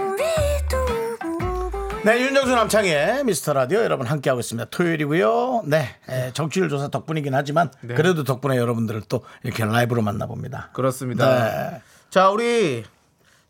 [2.03, 4.69] 네, 윤정수 남창의 미스터 라디오 여러분 함께하고 있습니다.
[4.71, 5.63] 토요일이고요.
[5.65, 10.69] 네, 에, 정치율 조사 덕분이긴 하지만 그래도 덕분에 여러분들을 또 이렇게 라이브로 만나봅니다.
[10.73, 11.69] 그렇습니다.
[11.69, 11.81] 네.
[12.09, 12.83] 자, 우리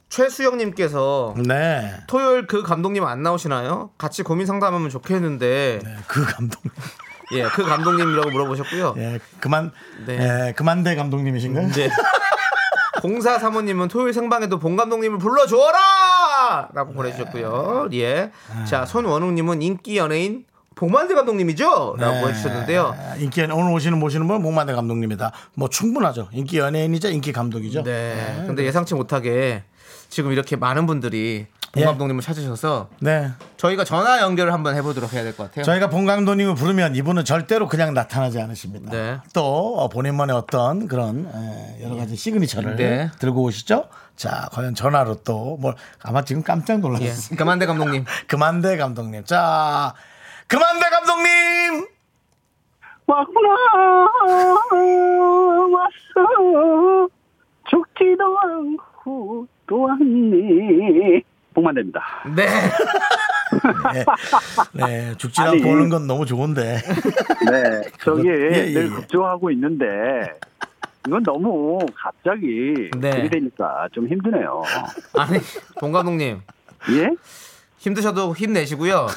[0.09, 1.93] 최수영님께서 네.
[2.07, 3.91] 토요일 그 감독님 안 나오시나요?
[3.97, 6.61] 같이 고민 상담하면 좋겠는데 그 감독.
[7.33, 8.95] 예, 그 감독님이라고 물어보셨고요.
[8.97, 9.71] 예, 그만.
[10.05, 10.47] 네.
[10.49, 11.69] 예, 그만대 감독님이신가요?
[11.69, 11.89] 이제
[13.01, 15.79] 공사 사모님은 토요일 생방에도 본 감독님을 불러주어라!
[16.73, 17.89] 라고 보내주셨고요.
[17.93, 18.31] 예.
[18.67, 21.95] 자, 손원웅님은 인기 연예인 복만대 감독님이죠?
[21.99, 22.27] 라고 네.
[22.29, 22.95] 해주셨는데요.
[23.19, 25.31] 인기 연예- 오늘 오시는 모시는 분은 목만대 감독님이다.
[25.55, 26.29] 뭐 충분하죠.
[26.31, 27.83] 인기 연예인이자 인기 감독이죠.
[27.83, 28.43] 네.
[28.47, 29.63] 근데 예상치 못하게
[30.09, 31.85] 지금 이렇게 많은 분들이 본 예.
[31.85, 33.31] 감독님을 찾으셔서 네.
[33.55, 35.63] 저희가 전화 연결을 한번 해보도록 해야 될 것 같아요.
[35.63, 38.91] 저희가 본 감독님을 부르면 이분은 절대로 그냥 나타나지 않으십니다.
[38.91, 39.19] 네.
[39.33, 43.09] 또 어, 본인만의 어떤 그런 에, 여러 가지 시그니처를 네.
[43.19, 43.85] 들고 오시죠.
[44.17, 46.77] 자, 과연 전화로 또 뭘 아마 지금 깜짝 예.
[46.79, 47.35] 놀랐습니다.
[47.37, 48.03] 그만대 감독님.
[48.27, 49.23] 그만대 감독님.
[49.23, 49.93] 자,
[50.47, 51.87] 그만대 감독님.
[53.07, 53.49] 왔구나
[55.71, 57.07] 왔어
[57.69, 61.21] 죽지도 않고 또 왔네
[61.53, 62.01] 복만대입니다
[62.35, 62.45] 네.
[64.73, 65.41] 네, 네 죽지.
[65.41, 66.77] 않고 오는 건 너무 좋은데.
[67.51, 68.89] 네 저기 예, 예, 늘 예.
[68.89, 69.83] 걱정하고 있는데
[71.07, 73.09] 이건 너무 갑자기 네.
[73.11, 74.63] 들이대니까 좀 힘드네요
[75.17, 75.39] 아니,
[75.79, 76.41] 본 감독님.
[76.91, 77.09] 예?
[77.77, 79.07] 힘드셔도 힘내시고요.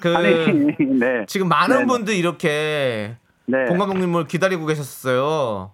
[0.00, 3.64] 그 아니 네 지금 많은 네, 분들 이렇게 네.
[3.66, 5.72] 본 감독님을 기다리고 계셨어요.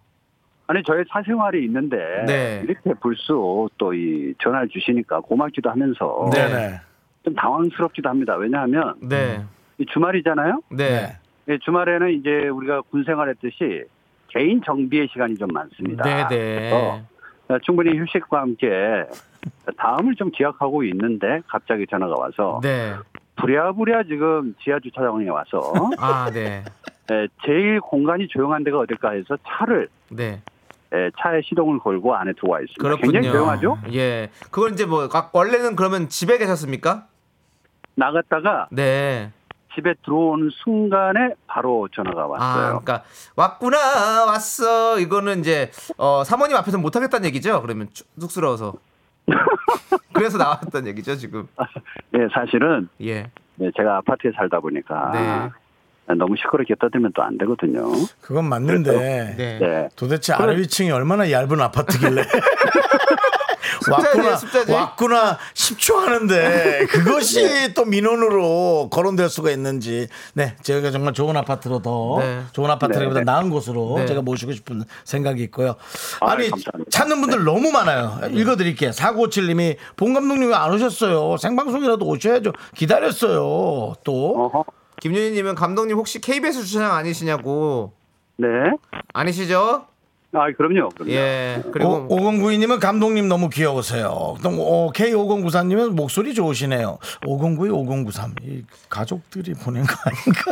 [0.67, 1.97] 아니 저의 사생활이 있는데
[2.27, 2.63] 네.
[2.65, 6.49] 이렇게 불쑥 또 이 전화를 주시니까 고맙기도 하면서 네.
[6.49, 6.81] 네네.
[7.25, 9.43] 좀 당황스럽기도 합니다 왜냐하면 네.
[9.79, 11.17] 이 주말이잖아요 네.
[11.49, 13.85] 예, 주말에는 이제 우리가 군 생활했듯이
[14.29, 16.05] 개인 정비의 시간이 좀 많습니다.
[16.05, 17.03] 네, 그래서 네.
[17.49, 19.05] 어, 충분히 휴식과 함께
[19.77, 22.95] 다음을 좀 기약하고 있는데 갑자기 전화가 와서 네.
[23.37, 25.61] 부랴부랴 지금 지하 주차장에 와서
[25.99, 26.63] 아, 네.
[27.11, 30.41] 예, 제일 공간이 조용한 데가 어딜까 해서 차를 네.
[30.95, 32.83] 예, 차에 시동을 걸고 안에 들어와 있습니다.
[32.83, 33.13] 그렇군요.
[33.13, 33.79] 굉장히 조용하죠?
[33.95, 34.31] 예.
[34.51, 37.07] 그건 이제 뭐 아, 원래는 그러면 집에 계셨습니까?
[37.95, 39.31] 나갔다가 네.
[39.75, 42.67] 집에 들어오는 순간에 바로 전화가 아, 왔어요.
[42.81, 43.03] 그러니까
[43.37, 44.99] 왔구나 왔어.
[44.99, 47.63] 이거는 이제 어, 사모님 앞에서 못 하겠다는 얘기죠.
[47.63, 48.75] 그러면 쭉- 쑥스러워서.
[50.13, 51.49] 그래서 나왔던 얘기죠 지금.
[52.15, 53.31] 예, 사실은 예.
[53.61, 55.51] 예, 제가 아파트에 살다 보니까 네.
[56.07, 57.91] 너무 시끄럽게 떠들면 또 안 되거든요.
[58.21, 58.91] 그건 맞는데
[59.37, 59.59] 네.
[59.61, 59.89] 네.
[59.97, 62.23] 도대체 아래 위층이 얼마나 얇은 아파트길래
[63.91, 64.73] 왔구나 숫자지.
[64.73, 72.19] 왔구나 10초 하는데 그것이 또 민원으로 거론될 수가 있는지 네 저희가 정말 좋은 아파트로 더
[72.21, 72.43] 네.
[72.53, 73.33] 좋은 아파트라기보다 네, 네.
[73.33, 74.07] 나은 곳으로 네.
[74.07, 75.75] 제가 모시고 싶은 생각이 있고요
[76.21, 76.91] 아, 아니 감사합니다.
[76.91, 84.65] 찾는 분들 너무 많아요 읽어드릴게요 4957님이 본 감독님 왜안 오셨어요 생방송이라도 오셔야죠 기다렸어요 또 어허.
[85.03, 87.93] 김윤희님은 감독님 혹시 KBS 주차장 아니시냐고
[88.37, 88.47] 네.
[89.13, 89.87] 아니시죠?
[90.35, 90.91] 아, 그럼요.
[90.91, 91.11] 그럼요.
[91.13, 91.61] 예.
[91.73, 94.37] 그리고 5092님은 감독님 너무 귀여우세요.
[94.45, 96.99] 또 어, K5094님은 목소리 좋으시네요.
[97.27, 98.35] 5092, 5093.
[98.43, 100.43] 이 가족들이 보낸 거 아닌가?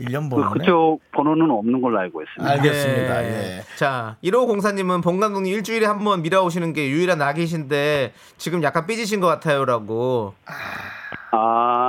[0.00, 0.58] 1년 그, 번호네.
[0.58, 2.52] 그쪽 번호는 없는 걸로 알고 있습니다.
[2.54, 3.20] 알겠습니다.
[3.22, 3.28] 네.
[3.60, 3.76] 예.
[3.76, 9.20] 자, 1호 공사님은 본 감독님 일주일에 한 번 밀어오시는 게 유일한 낙이신데 지금 약간 삐지신
[9.20, 10.34] 것 같아요라고.
[11.30, 11.83] 아,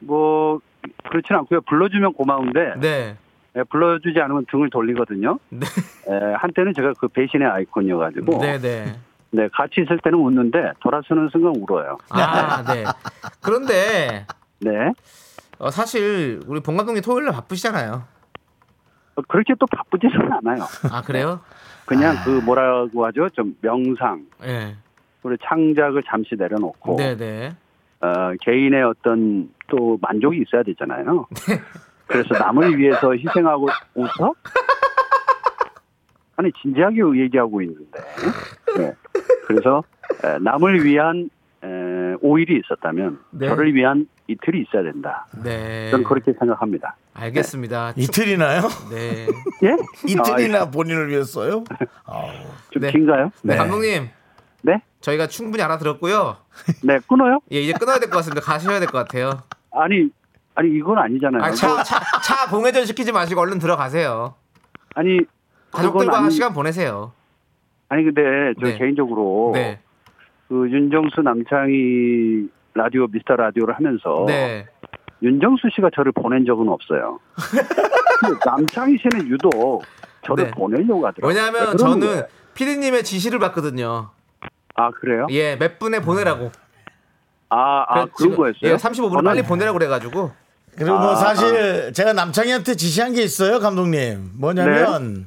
[0.00, 0.60] 뭐,
[1.08, 1.60] 그렇진 않고요.
[1.62, 3.16] 불러주면 고마운데, 네.
[3.56, 5.38] 예, 불러주지 않으면 등을 돌리거든요.
[5.50, 5.66] 네.
[6.08, 8.98] 예, 한때는 제가 그 배신의 아이콘이어가지고, 네, 네.
[9.32, 11.98] 네, 같이 있을 때는 웃는데, 돌아서는 순간 울어요.
[12.10, 12.84] 아, 네.
[13.40, 14.26] 그런데
[14.58, 14.92] 네.
[15.58, 18.02] 어, 사실 우리 본 감독님 토요일 날 바쁘시잖아요.
[19.16, 20.64] 어, 그렇게 또 바쁘지는 않아요.
[20.90, 21.40] 아, 그래요?
[21.84, 23.28] 그냥 그 뭐라고 하죠?
[23.30, 24.76] 좀 명상, 예.
[25.22, 27.54] 그리고 창작을 잠시 내려놓고, 네, 네.
[28.00, 31.26] 어, 개인의 어떤 또 만족이 있어야 되잖아요.
[31.48, 31.60] 네.
[32.06, 34.34] 그래서 남을 위해서 희생하고 웃어?
[36.36, 38.00] 아니 진지하게 얘기하고 있는데.
[38.76, 38.92] 네.
[39.46, 39.82] 그래서
[40.24, 41.28] 에, 남을 위한
[41.62, 41.66] 에,
[42.22, 43.48] 5일이 있었다면 네.
[43.48, 45.26] 저를 위한 이틀이 있어야 된다.
[45.42, 45.90] 네.
[45.90, 46.96] 저는 그렇게 생각합니다.
[47.14, 47.92] 알겠습니다.
[47.92, 48.62] 축- 이틀이나요?
[48.90, 49.26] 네.
[49.64, 49.76] 예?
[50.06, 51.64] 이틀이나 본인을 위해서요?
[52.70, 52.90] 좀 네.
[52.90, 53.24] 긴가요?
[53.42, 53.52] 네.
[53.54, 53.56] 네.
[53.56, 54.08] 감독님,
[54.62, 54.82] 네?
[55.00, 56.36] 저희가 충분히 알아들었고요.
[56.84, 57.40] 네, 끊어요?
[57.52, 58.40] 예, 이제 끊어야 될 것 같습니다.
[58.40, 59.40] 가셔야 될 것 같아요.
[59.72, 60.08] 아니,
[60.54, 61.42] 아니 이건 아니잖아요.
[61.42, 64.34] 아, 차, 차, 차 공회전 시키지 마시고 얼른 들어가세요.
[64.94, 65.20] 아니,
[65.70, 67.12] 가족들과 아니, 시간 보내세요.
[67.88, 68.78] 아니 근데 저 네.
[68.78, 69.80] 개인적으로 네.
[70.48, 74.66] 그 윤정수 남창희 라디오 미스터 라디오를 하면서 네.
[75.22, 77.18] 윤정수 씨가 저를 보낸 적은 없어요.
[78.46, 79.82] 남창희 씨는 유독
[80.24, 80.50] 저를 네.
[80.52, 81.28] 보내려고 하더라고요.
[81.28, 82.22] 왜냐하면 왜 그러는 저는?
[82.54, 84.10] 피디님의 지시를 받거든요.
[84.76, 85.26] 아 그래요?
[85.30, 86.52] 예, 몇 분에 보내라고.
[87.50, 88.72] 아, 아 그래, 그런 거였어요?
[88.72, 90.32] 예, 35분 저는- 빨리 보내라고 그래가지고.
[90.76, 94.30] 그리고 뭐 아, 사실 제가 남창희한테 지시한 게 있어요, 감독님.
[94.34, 95.26] 뭐냐면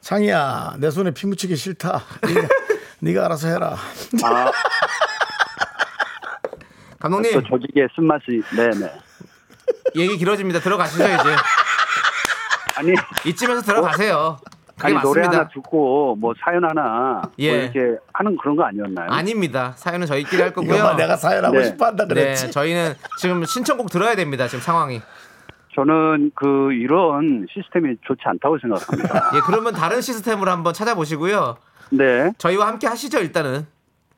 [0.00, 2.02] 창희야, 내 손에 피 묻히기 싫다.
[2.22, 2.48] 네가,
[3.00, 3.76] 네가 알아서 해라.
[4.22, 4.52] 아,
[7.00, 8.92] 감독님 또 조직의 쓴맛이 네네.
[9.96, 10.60] 얘기 길어집니다.
[10.60, 11.36] 들어가시죠 이제.
[12.76, 12.92] 아니
[13.26, 14.38] 이쯤에서 들어가세요.
[14.44, 14.53] 그게
[14.84, 15.38] 아니 노래 맞습니다.
[15.38, 17.50] 하나 듣고 뭐 사연 하나 예.
[17.50, 19.10] 뭐 이렇게 하는 그런 거 아니었나요?
[19.10, 19.72] 아닙니다.
[19.76, 20.82] 사연은 저희끼리 할 거고요.
[20.82, 21.64] 봐, 내가 사연하고 네.
[21.64, 22.50] 싶어 한다 네, 그랬지.
[22.50, 24.46] 저희는 지금 신청곡 들어야 됩니다.
[24.46, 25.00] 지금 상황이.
[25.74, 29.30] 저는 그 이런 시스템이 좋지 않다고 생각합니다.
[29.34, 31.56] 예, 그러면 다른 시스템으로 한번 찾아보시고요.
[31.90, 32.32] 네.
[32.38, 33.66] 저희와 함께 하시죠 일단은.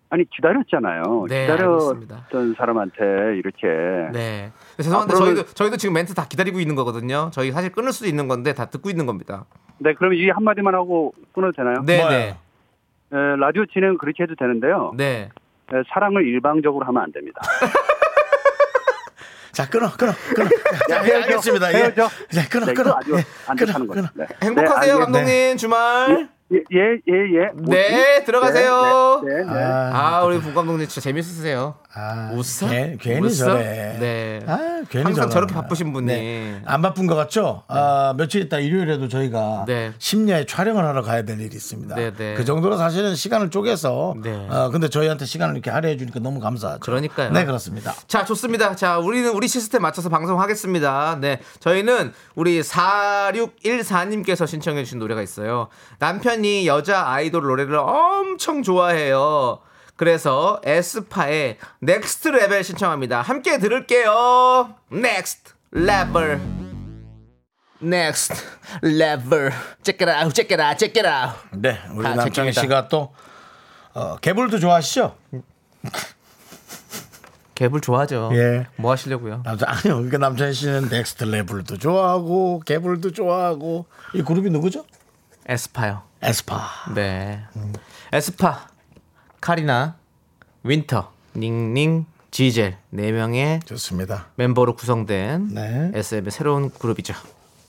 [0.08, 1.26] 아니 기다렸잖아요.
[1.28, 2.26] 네, 기다렸던 알겠습니다.
[2.56, 2.96] 사람한테
[3.38, 3.66] 이렇게
[4.12, 4.52] 네.
[4.76, 7.30] 죄송한데 앞으로는- 저희도 저희도 지금 멘트 다 기다리고 있는 거거든요.
[7.32, 9.46] 저희 사실 끊을 수도 있는 건데 다 듣고 있는 겁니다.
[9.78, 11.82] 네, 그럼 이 한 마디만 하고 끊어도 되나요?
[11.84, 12.08] 네?
[12.08, 12.36] 네,
[13.12, 14.92] 에, 라디오 진행 그렇게 해도 되는데요.
[14.96, 15.28] 네.
[15.72, 17.40] 에, 사랑을 일방적으로 하면 안 됩니다.
[19.52, 20.48] 자, 끊어, 끊어, 끊어.
[20.88, 21.72] 자, 예, 알겠습니다.
[21.72, 21.76] 예.
[21.78, 22.08] 헤어져.
[22.30, 22.92] 자, 끊어, 네, 끊어.
[22.94, 23.72] 아주 예, 안 끊어.
[23.86, 24.08] 끊어.
[24.14, 24.26] 네.
[24.42, 25.56] 행복하세요, 네, 감독님.
[25.56, 26.28] 주말.
[26.52, 26.78] 예, 예,
[27.08, 27.46] 예, 예.
[27.54, 27.70] 뭐지?
[27.72, 29.20] 네, 들어가세요.
[29.26, 29.60] 네, 네, 네.
[29.62, 31.74] 아, 우리 부 감독님 진짜 재밌으세요.
[31.92, 32.68] 아, 웃어?
[32.68, 33.46] 괜- 괜히 웃어?
[33.46, 33.96] 저래.
[33.98, 34.40] 네.
[34.46, 35.28] 아, 괜히 항상.
[35.28, 36.06] 저렇게 바쁘신 분이.
[36.06, 36.62] 네.
[36.64, 37.64] 안 바쁜 것 같죠?
[37.66, 39.92] 아, 며칠 있다 일요일에도 저희가 네.
[39.98, 41.96] 심야에 촬영을 하러 가야 될 일이 있습니다.
[41.96, 42.34] 네, 네.
[42.34, 44.46] 그 정도로 사실은 시간을 쪼개서 네.
[44.48, 46.78] 어, 근데 저희한테 시간을 이렇게 할애해 주니까 너무 감사하죠.
[46.80, 47.30] 그러니까요.
[47.32, 47.92] 네, 그렇습니다.
[48.06, 48.76] 자, 좋습니다.
[48.76, 51.18] 자, 우리는 우리 시스템 맞춰서 방송하겠습니다.
[51.20, 51.40] 네.
[51.58, 55.68] 저희는 우리 4614님께서 신청해 주신 노래가 있어요.
[55.98, 59.60] 남편 이 여자 아이돌 노래를 엄청 좋아해요.
[59.96, 63.22] 그래서 에스파의 Next Level 신청합니다.
[63.22, 64.74] 함께 들을게요.
[64.90, 66.40] Next Level.
[67.78, 68.34] Next
[68.82, 69.52] Level.
[69.82, 70.34] check it out.
[70.34, 70.78] check it out.
[70.78, 71.38] check it out.
[71.52, 72.52] 네, 우리 다 남창희.
[72.52, 73.12] 씨가 또
[73.94, 75.16] 어, 개불도 좋아하시죠?
[77.54, 78.30] 개불 좋아하죠.
[78.34, 78.66] 예.
[78.76, 79.40] 뭐 하시려고요?
[79.42, 79.96] 남자 아니요.
[79.96, 84.84] 그러니까 남창희 씨는 Next Level도 좋아하고 개불도 좋아하고 이 그룹이 누구죠?
[85.48, 86.02] 에스파요.
[86.22, 86.92] 에스파.
[86.94, 87.44] 네.
[88.12, 88.68] 에스파,
[89.40, 89.96] 카리나,
[90.62, 94.26] 윈터, 닝닝, 지젤 네 명의 좋습니다.
[94.36, 95.90] 멤버로 구성된 네.
[95.94, 97.14] SM의 새로운 그룹이죠.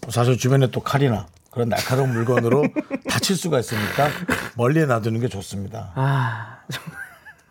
[0.09, 2.65] 사실 주변에 또 칼이나 그런 날카로운 물건으로
[3.09, 4.09] 다칠 수가 있으니까
[4.55, 5.91] 멀리 놔두는 게 좋습니다.
[5.95, 6.59] 아,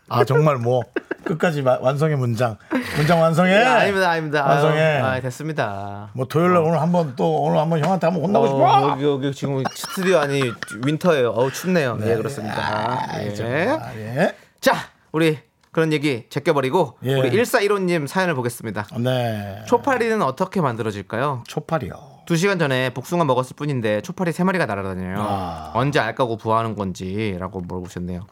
[0.08, 0.82] 아 정말 뭐
[1.26, 2.56] 끝까지 마- 완성해 문장.
[2.96, 3.54] 문장 완성해.
[3.56, 4.44] 아닙니다, 아닙니다.
[4.46, 4.80] 아유, 완성해.
[5.00, 6.10] 아, 됐습니다.
[6.14, 8.58] 뭐 토요일 날 오늘 한번 또 오늘 한번 형한테 한번 혼나고 싶어.
[8.58, 10.52] 어, 여기 여기 지금 스튜디오 안이
[10.86, 11.30] 윈터예요.
[11.30, 11.98] 어우 춥네요.
[12.04, 12.56] 예, 그렇습니다.
[12.56, 13.34] 아, 예.
[13.34, 14.34] 정말, 예.
[14.60, 14.74] 자,
[15.12, 15.38] 우리
[15.72, 17.14] 그런 얘기 제껴버리고 예.
[17.14, 18.86] 우리 1415님 사연을 보겠습니다.
[19.00, 19.62] 네.
[19.66, 21.42] 초파리는 어떻게 만들어질까요?
[21.46, 21.92] 초파리요.
[22.26, 25.16] 두 시간 전에 복숭아 먹었을 뿐인데 초파리 세 마리가 날아다녀요.
[25.18, 25.70] 아.
[25.74, 28.26] 언제 알까고 부화하는 건지라고 물어보셨네요.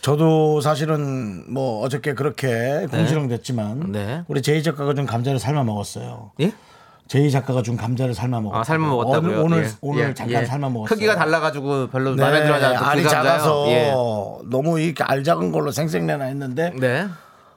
[0.00, 4.22] 저도 사실은 뭐 어저께 그렇게 공시령 됐지만 네.
[4.28, 6.32] 우리 제이 작가가 좀 감자를 삶아 먹었어요.
[6.40, 6.52] 예?
[7.08, 8.60] 제이 작가가 준 감자를 삶아 먹었어요.
[8.60, 9.42] 아, 삶아 먹었다고요?
[9.42, 9.70] 오늘 오늘, 예.
[9.80, 10.46] 오늘 예, 잠깐 예.
[10.46, 10.94] 삶아 먹었어요.
[10.94, 13.08] 크기가 달라가지고 별로 네, 마음에 들어하지 않던 알이 그.
[13.08, 13.90] 작아서 예.
[14.50, 17.06] 너무 이알 작은 걸로 생생내나 했는데 네.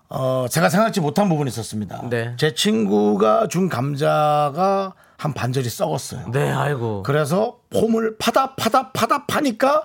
[0.07, 2.01] 어, 제가 생각지 못한 부분이 있었습니다.
[2.09, 2.33] 네.
[2.37, 6.31] 제 친구가 준 감자가 한 반절이 썩었어요.
[6.31, 7.03] 네, 아이고.
[7.03, 9.83] 그래서 폼을 파다 파다 파다 파니까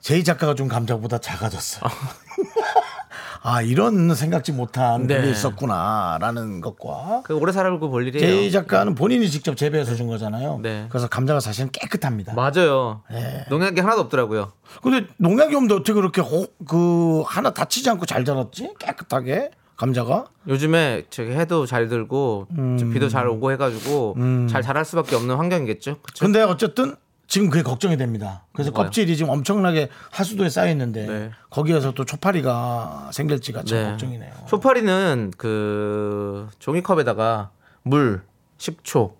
[0.00, 1.90] 제이 작가가 준 감자보다 작아졌어요.
[3.42, 5.20] 아 이런 생각지 못한 네.
[5.22, 8.26] 게 있었구나라는 것과 그 오래 살고 볼 일이에요.
[8.26, 10.58] 제이 작가는 본인이 직접 재배해서 준 거잖아요.
[10.62, 10.86] 네.
[10.90, 12.34] 그래서 감자가 사실은 깨끗합니다.
[12.34, 13.02] 맞아요.
[13.10, 13.46] 네.
[13.48, 14.52] 농약이 하나도 없더라고요.
[14.82, 18.74] 근데 농약이 없는데 어떻게 그렇게 호- 그 하나 다치지 않고 잘 자랐지?
[18.78, 20.26] 깨끗하게 감자가?
[20.46, 22.90] 요즘에 저기 해도 잘 들고 음.
[22.92, 24.16] 비도 잘 오고 해가지고
[24.50, 25.96] 잘 자랄 수밖에 없는 환경이겠죠.
[26.02, 26.24] 그쵸?
[26.26, 26.94] 근데 어쨌든
[27.30, 28.42] 지금 그게 걱정이 됩니다.
[28.52, 28.86] 그래서 뭐가요?
[28.86, 31.30] 껍질이 지금 엄청나게 하수도에 쌓여 있는데 네.
[31.48, 33.84] 거기에서 또 초파리가 생길지가 참 네.
[33.90, 34.32] 걱정이네요.
[34.48, 37.52] 소파리는 그 종이컵에다가
[37.84, 38.22] 물,
[38.58, 39.12] 식초를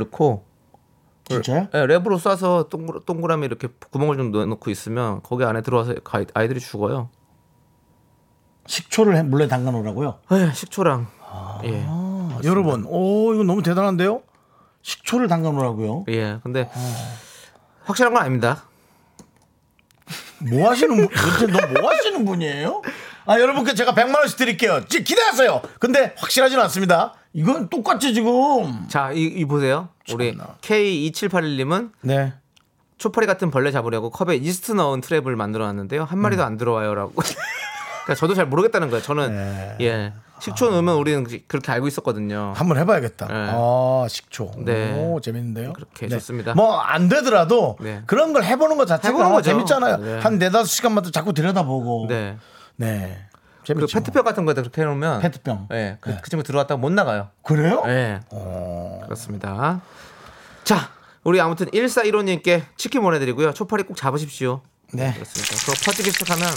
[0.00, 0.44] 넣고
[1.30, 1.68] 진짜요?
[1.72, 6.60] 네, 랩으로 쏴서 동글, 동그라미 이렇게 구멍을 좀 넣어놓고 있으면 거기 안에 들어와서 가- 아이들이
[6.60, 7.08] 죽어요.
[8.66, 10.18] 식초를 해- 물에 담가 놓으라고요?
[10.32, 11.06] 에 식초랑
[11.64, 14.20] 예, 아, 여러분, 오 이거 너무 대단한데요?
[14.88, 16.04] 식초를 담가 놓으라고요?
[16.08, 16.38] 예.
[16.42, 16.70] 근데
[17.84, 18.64] 확실한 건 아닙니다.
[20.50, 21.08] 뭐 하시는 분?
[21.08, 22.80] 도대체 너뭐 하시는 분이에요?
[23.26, 24.82] 아 여러분께 제가 100만 원씩 드릴게요.
[24.88, 25.60] 지- 기대하세요.
[25.78, 27.12] 근데 확실하지는 않습니다.
[27.34, 28.86] 이건 똑같이 지금.
[28.88, 29.90] 자, 이, 이 보세요.
[30.14, 30.56] 우리 참나.
[30.62, 32.32] K2781님은 네.
[32.96, 36.04] 초파리 같은 벌레 잡으려고 컵에 이스트 넣은 트랩을 만들어 놨는데요.
[36.04, 36.22] 한 음.
[36.22, 37.12] 마리도 안 들어와요라고.
[38.08, 39.02] 그러니까 저도 잘 모르겠다는 거예요.
[39.02, 39.76] 저는 네.
[39.82, 40.12] 예.
[40.40, 42.54] 식초 넣으면 우리는 그렇게 알고 있었거든요.
[42.56, 43.26] 한번 해봐야겠다.
[43.26, 43.34] 네.
[43.52, 44.52] 아 식초.
[44.58, 44.94] 네.
[44.94, 45.74] 오 재밌는데요.
[45.74, 46.54] 그렇게 좋습니다.
[46.54, 48.02] 뭐 안 되더라도 네.
[48.06, 49.50] 그런 걸 해보는 것 자체가 해보는 거죠.
[49.50, 49.96] 재밌잖아요.
[49.98, 50.18] 네.
[50.20, 52.06] 한 네다섯 시간마다 자꾸 들여다보고.
[52.08, 52.38] 네.
[52.76, 53.18] 네.
[53.66, 53.98] 그리고 재밌죠.
[53.98, 55.68] 페트병 같은 거에다 그렇게 해놓으면 페트병.
[55.72, 55.98] 예.
[56.00, 56.18] 그, 네.
[56.22, 57.28] 그 친구 들어왔다가 못 나가요.
[57.42, 57.82] 그래요?
[57.88, 58.20] 예.
[58.30, 59.00] 어.
[59.04, 59.82] 그렇습니다.
[60.64, 60.88] 자,
[61.24, 63.52] 우리 아무튼 1415님께 치킨 보내드리고요.
[63.52, 64.62] 초파리 꼭 잡으십시오.
[64.92, 65.12] 네.
[65.14, 65.56] 그렇습니다.
[65.56, 66.48] 그거 퍼지기 시작하면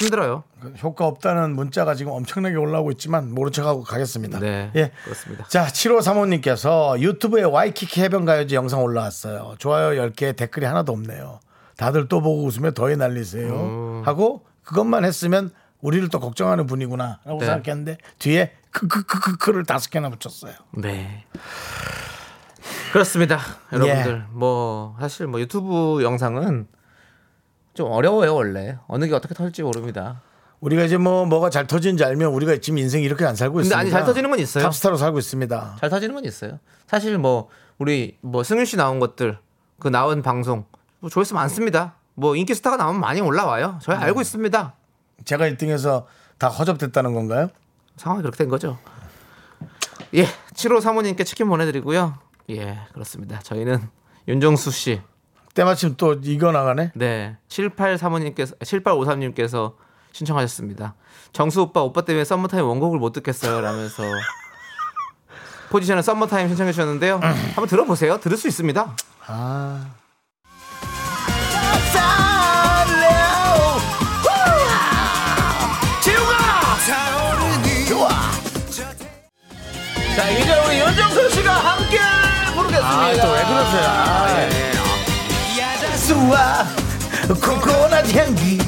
[0.00, 0.44] 힘들어요.
[0.82, 4.40] 효과 없다는 문자가 지금 엄청나게 올라오고 있지만 모른 척하고 가겠습니다.
[4.40, 4.92] 네, 예.
[5.04, 5.46] 그렇습니다.
[5.48, 9.54] 자, 7호 사모님께서 유튜브에 와이키키 해변가요제 영상 올라왔어요.
[9.58, 11.40] 좋아요 10개 댓글이 하나도 없네요.
[11.76, 13.54] 다들 또 보고 웃으며 더위 날리세요.
[13.54, 14.02] 음.
[14.04, 17.46] 하고 그것만 했으면 우리를 또 걱정하는 분이구나 라고 네.
[17.46, 20.52] 생각했는데 뒤에 크크크크크를 다섯 개나 붙였어요.
[20.72, 21.24] 네.
[22.92, 23.38] 그렇습니다.
[23.72, 24.32] 여러분들 예.
[24.32, 26.66] 뭐 사실 뭐 유튜브 영상은
[27.76, 30.22] 좀 어려워요 원래 어느 게 어떻게 터질지 모릅니다.
[30.60, 33.78] 우리가 이제 뭐 뭐가 잘 터지는지 알면 우리가 지금 인생 이렇게 안 살고 근데 있습니다.
[33.78, 34.64] 아니, 잘 터지는 건 있어요.
[34.64, 35.76] 탑스타로 살고 있습니다.
[35.78, 36.58] 잘 터지는 건 있어요.
[36.86, 39.38] 사실 뭐 우리 뭐 승윤 씨 나온 것들
[39.78, 40.64] 그 나온 방송
[41.00, 41.96] 뭐 조회수 많습니다.
[42.14, 43.78] 뭐 인기 스타가 나오면 많이 올라와요.
[43.82, 44.74] 저희 알고 있습니다.
[45.24, 46.04] 제가 1등해서
[46.38, 47.48] 다 허접됐다는 건가요?
[47.96, 48.78] 상황이 그렇게 된 거죠.
[50.14, 52.14] 예, 7호 사모님께 치킨 보내드리고요.
[52.50, 53.40] 예, 그렇습니다.
[53.40, 53.88] 저희는
[54.28, 55.00] 윤정수 씨,
[55.56, 56.92] 때마침 또 이거 나가네.
[56.94, 59.72] 네, 78 사모님께서 7853님께서
[60.12, 60.94] 신청하셨습니다.
[61.32, 63.60] 정수 오빠 오빠 때문에 썸머타임 원곡을 못 듣겠어요.
[63.62, 64.02] 라면서
[65.70, 67.20] 포지션은 썸머타임 신청해 주셨는데요.
[67.22, 68.20] 한번 들어보세요.
[68.20, 68.94] 들을 수 있습니다.
[69.26, 69.86] 아.
[80.16, 81.98] 자, 이제 우리 윤정수 씨가 함께
[82.54, 82.88] 부르겠습니다.
[82.88, 83.84] 아, 또 왜 그러세요?
[83.86, 84.75] 아, 예.
[84.75, 84.75] 야
[86.06, 86.64] 자수와
[87.28, 88.58] 코코넛 향기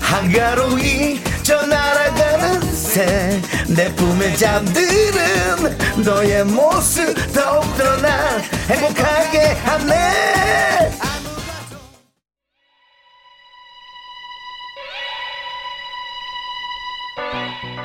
[0.00, 10.90] 한가로이 저 날아가는 새 내 품에 잠드는 너의 모습 더욱더 날 행복하게 하네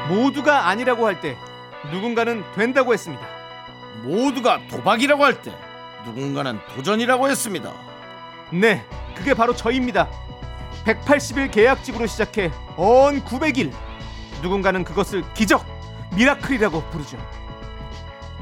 [0.09, 1.37] 모두가 아니라고 할 때
[1.91, 3.23] 누군가는 된다고 했습니다.
[4.03, 5.51] 모두가 도박이라고 할 때
[6.05, 7.73] 누군가는 도전이라고 했습니다
[8.51, 10.07] 네, 그게 바로 저입니다.
[10.85, 13.73] 180일 계약직으로 시작해 언 900일.
[14.41, 15.65] 누군가는 그것을 기적,
[16.15, 17.17] 미라클이라고 부르죠.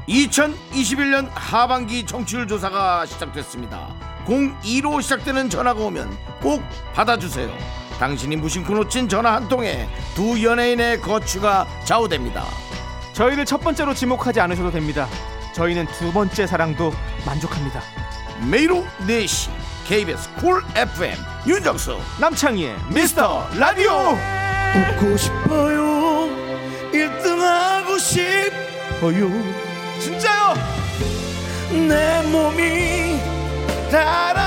[0.08, 3.88] 2021년 하반기 청취율 조사가 시작됐습니다.
[4.26, 6.62] 02로 시작되는 전화가 오면 꼭
[6.94, 7.50] 받아주세요.
[7.98, 12.44] 당신이 무심코 놓친 전화 한 통에 두 연예인의 거취가 좌우됩니다.
[13.12, 15.08] 저희를 첫 번째로 지목하지 않으셔도 됩니다.
[15.54, 16.92] 저희는 두 번째 사랑도
[17.24, 17.80] 만족합니다.
[18.50, 19.50] 매일 오후 4시
[19.84, 21.16] KBS 쿨 FM
[21.46, 23.90] 윤정수 남창희의 미스터 라디오.
[24.76, 26.28] 웃고 싶어요
[26.92, 29.30] 1등 하고 싶어요
[30.00, 30.54] 진짜요?
[31.70, 33.20] 내 몸이
[33.90, 34.43] 달아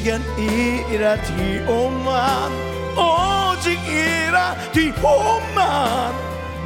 [0.00, 2.50] 내겐 이 라디오만
[2.96, 6.14] 오직 이 라디오만.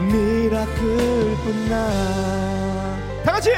[0.09, 1.75] 미라클뿐나.
[3.25, 3.51] 다 같이!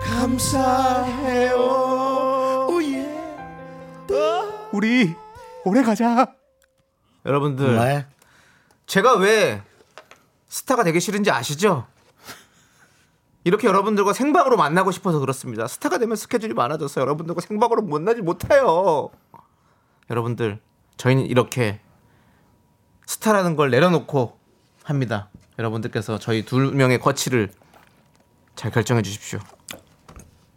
[0.00, 1.56] 감사해요.
[2.70, 3.04] 오예.
[4.70, 5.16] 우리
[5.64, 6.32] 오래 가자.
[7.24, 8.06] 여러분들 정말
[8.86, 9.60] 제가 왜
[10.48, 11.88] 스타가 되기 싫은지 아시죠?
[13.46, 15.68] 이렇게 여러분들과 생방으로 만나고 싶어서 그렇습니다.
[15.68, 19.10] 스타가 되면 스케줄이 많아져서 여러분들과 생방으로 만나지 못해요.
[20.10, 20.60] 여러분들,
[20.96, 21.78] 저희는 이렇게
[23.06, 24.36] 스타라는 걸 내려놓고
[24.82, 25.30] 합니다.
[25.60, 27.52] 여러분들께서 저희 두 명의 거치를
[28.56, 29.38] 잘 결정해 주십시오.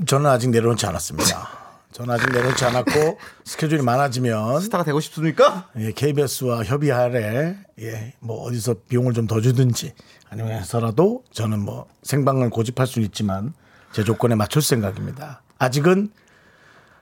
[0.08, 1.48] 저는 아직 내려놓지 않았습니다.
[2.00, 5.68] 저는 아직 내려놓지 않았고 스케줄이 많아지면 스타가 되고 싶습니까?
[5.78, 9.94] 예, KBS와 협의 하래 예, 뭐 어디서 비용을 좀 더 주든지
[10.30, 13.54] 아니면 해서라도 저는 뭐 생방을 고집할 수는 있지만
[13.92, 15.42] 제 조건에 맞출 생각입니다.
[15.60, 16.12] 아직은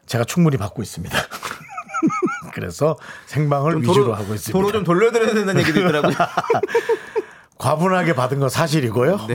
[0.08, 1.16] 제가 충분히 받고 있습니다.
[2.54, 4.52] 그래서 생방을 위주로 하고 있습니다.
[4.52, 6.16] 도로 좀 돌려드려야 된다는 얘기도 있더라고요.
[7.58, 9.26] 과분하게 받은 건 사실이고요.
[9.28, 9.34] 네.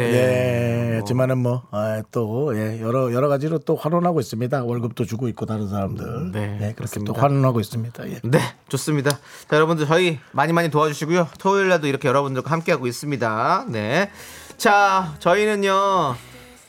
[0.93, 4.65] 예, 하지만은 뭐, 아, 또, 예, 여러, 여러 가지로 또 환원하고 있습니다.
[4.65, 6.31] 월급도 주고 있고, 다른 사람들.
[6.33, 7.01] 네, 예, 그렇게.
[7.05, 8.09] 또 환원하고 있습니다.
[8.11, 8.21] 예.
[8.23, 9.11] 네, 좋습니다.
[9.11, 11.29] 자, 여러분들 저희 많이 많이 도와주시고요.
[11.39, 13.67] 토요일 날도 이렇게 여러분들과 함께하고 있습니다.
[13.69, 14.11] 네.
[14.57, 16.15] 자, 저희는요,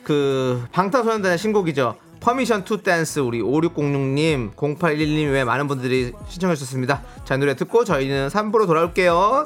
[0.03, 1.97] 그, 방탄소년단의 신곡이죠.
[2.19, 7.03] Permission to Dance 우리 5606님, 0811님 외 많은 분들이 신청해 주셨습니다.
[7.25, 9.45] 자, 노래 듣고 저희는 3부로 돌아올게요.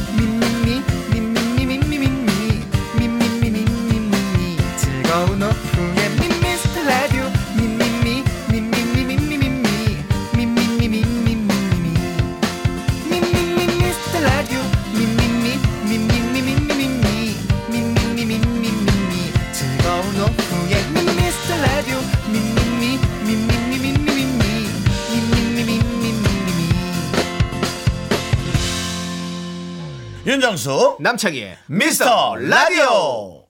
[30.31, 33.43] 윤정수, 남창희의 미스터 라디오.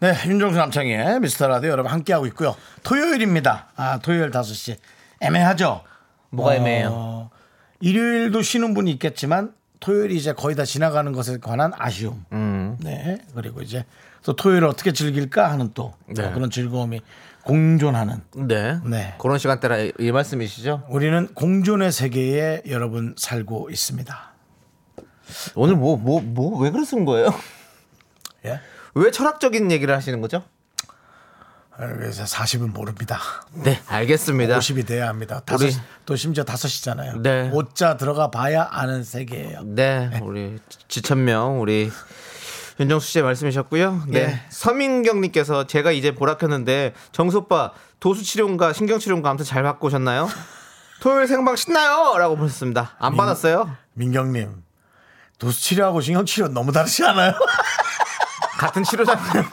[0.00, 2.56] 네, 윤정수 남창의 미스터 라디오 여러분 함께하고 있고요.
[2.82, 3.68] 토요일입니다.
[3.76, 4.76] 아, 토요일 5시.
[5.20, 5.82] 애매하죠?
[6.30, 6.88] 뭐가 애매해요?
[6.92, 7.30] 어,
[7.78, 12.24] 일요일도 쉬는 분이 있겠지만 토요일이 이제 거의 다 지나가는 것에 관한 아쉬움.
[12.32, 12.76] 음.
[12.80, 13.18] 네.
[13.36, 13.84] 그리고 이제
[14.24, 16.24] 또 토요일을 어떻게 즐길까 하는 또 네.
[16.24, 17.02] 어, 그런 즐거움이
[17.44, 18.80] 공존하는 네.
[18.84, 19.14] 네.
[19.20, 20.86] 그런 시간대라 이- 이 말씀이시죠?
[20.88, 24.33] 우리는 공존의 세계에 여러분 살고 있습니다.
[25.54, 27.28] 오늘 뭐, 뭐, 뭐, 왜 그러신 거예요?
[28.44, 28.60] 예?
[28.94, 30.42] 왜 철학적인 얘기를 하시는 거죠?
[31.76, 33.18] 아, 그래서 40은 모릅니다.
[33.52, 34.58] 네, 알겠습니다.
[34.58, 35.40] 50이 돼야 합니다.
[35.44, 35.74] 다섯, 우리-
[36.06, 37.16] 또 심지어 다섯이잖아요.
[37.22, 37.50] 네.
[37.52, 39.62] 오자 들어가 봐야 아는 세계예요.
[39.64, 41.90] 네, 우리 지천명 우리
[42.78, 44.04] 윤정수 씨의 말씀이셨고요.
[44.08, 44.40] 네, 예.
[44.50, 49.88] 서민경 님께서 제가 이제 보라 켰는데 정수 오빠 도수 치료인가 신경 치료인가 아무튼 잘 받고
[49.88, 50.28] 오셨나요?
[51.00, 52.92] 토요일 생방 신나요?라고 보셨습니다.
[52.98, 53.76] 안 받았어요?
[53.94, 54.62] 민경 님,
[55.38, 57.32] 도수 치료하고 신경 치료 너무 다르지 않아요?
[58.58, 59.44] 같은 치료잖아요.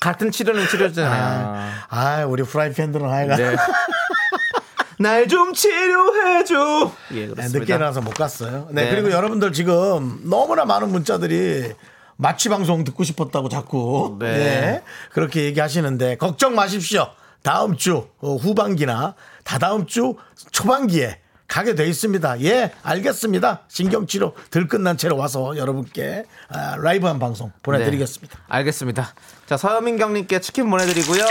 [0.00, 1.72] 같은 치료는 치료잖아요.
[1.88, 3.56] 아, 우리 프라이팬들은 하여간 네.
[4.98, 6.92] 날좀 치료해줘.
[7.12, 7.58] 예, 네, 그렇습니다.
[7.58, 8.68] 늦게 일어나서 못 갔어요.
[8.70, 8.90] 네, 네.
[8.90, 11.72] 그리고 여러분들 지금 너무나 많은 문자들이
[12.16, 14.36] 마취 방송 듣고 싶었다고 자꾸 네.
[14.36, 14.82] 네,
[15.12, 17.08] 그렇게 얘기하시는데 걱정 마십시오.
[17.42, 20.14] 다음 주 어, 후반기나 다다음 주
[20.52, 22.40] 초반기에 가게 돼 있습니다.
[22.42, 23.62] 예, 알겠습니다.
[23.68, 28.38] 신경치료 들 끝난 채로 와서 여러분께 아, 라이브한 방송 보내드리겠습니다.
[28.38, 29.14] 네, 알겠습니다.
[29.46, 31.24] 자, 서민경님께 치킨 보내드리고요.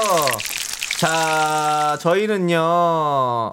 [1.00, 2.62] 자, 저희는요,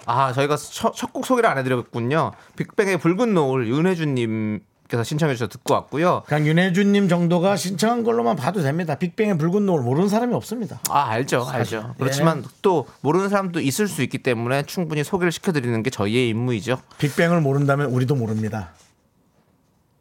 [0.07, 2.33] 아, 저희가 첫, 첫곡 소개를 안 해드렸군요.
[2.57, 4.61] 빅뱅의 붉은 노을 윤혜준님
[4.91, 6.25] 께서 신청해 주셔서 듣고 왔고요.
[6.27, 8.97] 그냥 윤혜준님 정도가 신청한 걸로만 봐도 됩니다.
[8.97, 10.81] 빅뱅의 붉은 노을 모르는 사람이 없습니다.
[10.91, 11.95] 아, 알죠, 알죠.
[11.99, 16.79] 그렇지만 또 모르는 사람도 있을 수 있기 때문에 충분히 소개를 시켜드리는 게 저희의 임무이죠.
[16.99, 18.71] 빅뱅을 모른다면 우리도 모릅니다.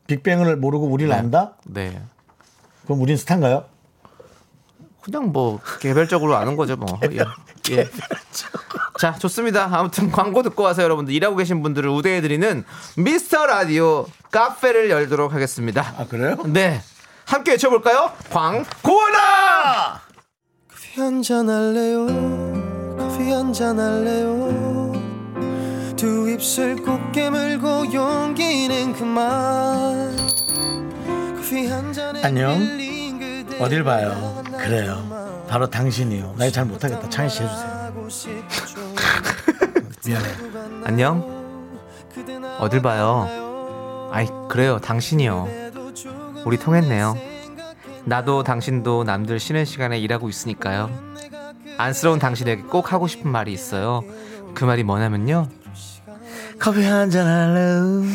[0.08, 1.54] 빅뱅을 모르고 우리를 안다?
[1.66, 2.02] 네.
[2.86, 3.66] 그럼 우린 스타인가요?
[5.02, 7.00] 그냥 뭐 개별적으로 아는 거죠 뭐.
[7.12, 7.20] 예.
[7.72, 7.90] 예.
[9.00, 9.70] 자 좋습니다.
[9.72, 12.64] 아무튼 광고 듣고 와서 여러분들 일하고 계신 분들을 우대해드리는
[12.98, 15.94] 미스터 라디오 카페를 열도록 하겠습니다.
[15.98, 16.38] 아 그래요?
[16.46, 16.82] 네.
[17.26, 18.12] 함께 외쳐볼까요?
[18.32, 20.02] 광고나!
[20.68, 22.08] 커피 한잔 할래요
[22.98, 24.92] 커피 한잔 할래요
[25.96, 30.16] 두 입술 꼭 깨물고 용기는 그만
[31.36, 32.58] 커피 한 잔에 안녕.
[33.60, 34.44] 어딜 봐요?
[34.58, 35.46] 그래요.
[35.48, 36.36] 바로 당신이요.
[36.38, 37.10] 나 이거 잘 못하겠다.
[37.10, 37.94] 창희 씨 해주세요.
[40.06, 40.28] 미안해.
[40.86, 41.40] 안녕.
[42.60, 44.10] 어딜 봐요?
[44.12, 45.48] 아이 그래요 당신이요.
[46.46, 47.16] 우리 통했네요.
[48.06, 50.90] 나도 당신도 남들 쉬는 시간에 일하고 있으니까요.
[51.78, 54.04] 안쓰러운 당신에게 꼭 하고 싶은 말이 있어요.
[54.54, 55.48] 그 말이 뭐냐면요.
[56.60, 58.10] 커피 한 잔 할래?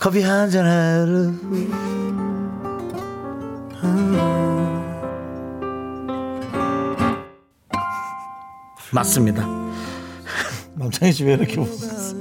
[0.00, 1.95] 커피 한 잔 할래?
[8.96, 9.46] 맞습니다.
[10.74, 12.16] 남창희 씨왜 이렇게 웃어?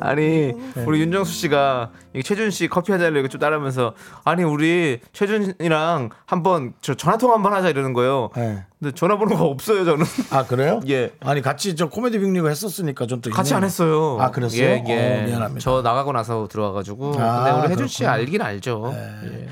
[0.00, 0.52] 아니
[0.86, 3.94] 우리 윤정수 씨가 이 최준 씨 커피 하자고 이거 좀 따라하면서
[4.24, 8.30] 아니 우리 최준이랑 한번 저 전화 통화 한번 하자 이러는 거예요.
[8.36, 8.64] 네.
[8.78, 10.06] 근데 전화번호가 없어요 저는.
[10.30, 10.78] 아 그래요?
[10.88, 11.10] 예.
[11.18, 14.18] 아니 같이 저 코미디 빅리그 했었으니까 좀 또 같이 안 했어요.
[14.20, 14.60] 아 그랬어요?
[14.62, 15.22] 예, 예.
[15.22, 15.58] 어, 미안합니다.
[15.58, 17.14] 저 나가고 나서 들어와가지고.
[17.18, 18.18] 아, 근데 우리 혜준 씨 그렇구나.
[18.20, 18.94] 알긴 알죠.
[19.24, 19.48] 예.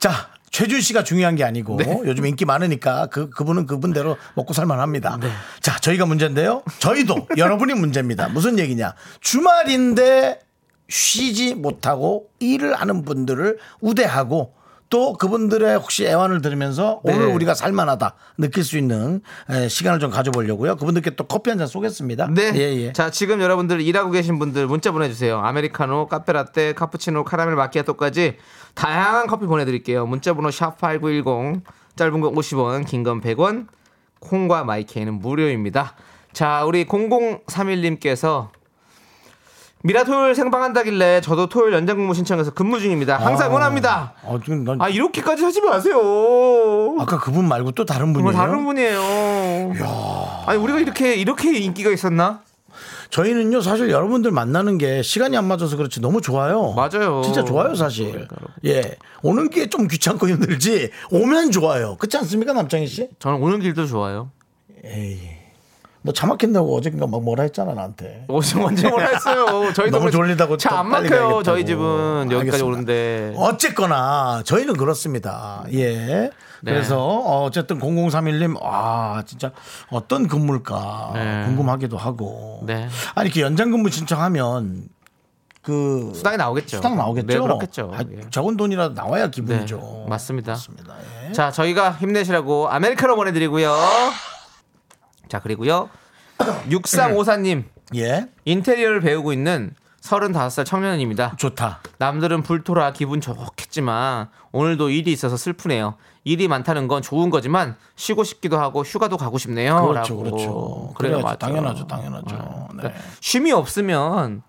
[0.00, 0.10] 자,
[0.54, 2.00] 최준 씨가 중요한 게 아니고 네.
[2.04, 5.18] 요즘 인기 많으니까 그 그분은 그분대로 먹고 살만합니다.
[5.20, 5.28] 네.
[5.58, 6.62] 자, 저희가 문제인데요.
[6.78, 8.28] 저희도 여러분이 문제입니다.
[8.28, 8.94] 무슨 얘기냐?
[9.20, 10.38] 주말인데
[10.88, 14.54] 쉬지 못하고 일을 하는 분들을 우대하고
[14.94, 17.12] 또 그분들의 혹시 애환을 들으면서 네.
[17.12, 20.76] 오늘 우리가 살만하다 느낄 수 있는 에, 시간을 좀 가져보려고요.
[20.76, 22.28] 그분들께 또 커피 한 잔 쏘겠습니다.
[22.32, 22.52] 네.
[22.54, 22.92] 예, 예.
[22.92, 25.40] 자, 지금 여러분들 일하고 계신 분들 문자 보내주세요.
[25.40, 28.36] 아메리카노, 카페라떼, 카푸치노, 카라멜 마키아토까지
[28.74, 30.06] 다양한 커피 보내드릴게요.
[30.06, 31.62] 문자번호 샵8910,
[31.96, 33.66] 짧은 거 50원, 긴 건 100원,
[34.20, 35.94] 콩과 마이케이는 무료입니다.
[36.32, 38.50] 자, 우리 0031님께서
[39.86, 43.18] 미라 토요일 생방한다길래 저도 토요일 연장 근무 신청해서 근무 중입니다.
[43.18, 44.14] 항상 응원합니다.
[44.22, 46.96] 어, 지금 난 아, 이렇게까지 하지 마세요.
[46.98, 48.32] 아까 그분 말고 또 다른 분이에요.
[48.32, 49.72] 다른 분이에요.
[50.46, 52.40] 아니, 우리가 이렇게, 이렇게 인기가 있었나?
[53.10, 56.72] 저희는요 사실 여러분들 만나는 게 시간이 안 맞아서 그렇지 너무 좋아요.
[56.72, 57.20] 맞아요.
[57.22, 58.26] 진짜 좋아요 사실.
[58.64, 61.96] 예 오는 게 좀 귀찮고 힘들지 오면 좋아요.
[61.98, 63.10] 그렇지 않습니까 남창희 씨?
[63.18, 64.30] 저는 오는 길도 좋아요.
[66.06, 68.26] 너 차 막힌다고 어저께가 막 뭐라 했잖아 나한테.
[68.28, 69.72] 어제 언제 뭐라 했어요.
[69.72, 71.42] 저희도 너무 졸리다고 차안 또 빨리 막혀요.
[71.42, 72.66] 저희 집은 여기까지 알겠습니다.
[72.66, 73.32] 오는데.
[73.36, 75.64] 어쨌거나 저희는 그렇습니다.
[75.72, 76.30] 예.
[76.60, 76.72] 네.
[76.72, 79.50] 그래서 어, 어쨌든 0031님 아 진짜
[79.90, 81.42] 어떤 근무일까 네.
[81.46, 82.60] 궁금하기도 하고.
[82.66, 82.86] 네.
[83.14, 84.88] 아니 이렇게 연장 근무 신청하면
[85.62, 86.76] 그 수당이 나오겠죠.
[86.76, 87.26] 수당 나오겠죠.
[87.26, 87.90] 네, 그렇겠죠.
[87.94, 88.20] 아, 예.
[88.30, 90.04] 적은 돈이라도 나와야 네, 기분이죠.
[90.06, 90.52] 맞습니다.
[90.52, 90.94] 맞습니다.
[91.28, 91.32] 예.
[91.32, 93.74] 자, 저희가 힘내시라고 아메리카노 보내드리고요.
[95.28, 95.88] 자, 그리고요.
[96.68, 97.64] 6354님,
[97.96, 98.28] 예.
[98.44, 101.36] 인테리어를 배우고 있는 35살 청년입니다.
[101.36, 101.80] 좋다.
[101.98, 105.96] 남들은 불토라 기분 좋겠지만 오늘도 일이 있어서 슬프네요.
[106.24, 109.86] 일이 많다는 건 좋은 거지만 쉬고 싶기도 하고 휴가도 가고 싶네요.
[109.86, 110.22] 그렇죠, 라고.
[110.22, 110.92] 그렇죠.
[110.94, 111.36] 그래요.
[111.38, 112.36] 당연하죠, 당연하죠.
[112.36, 112.76] 네.
[112.78, 114.42] 그러니까 쉼이 없으면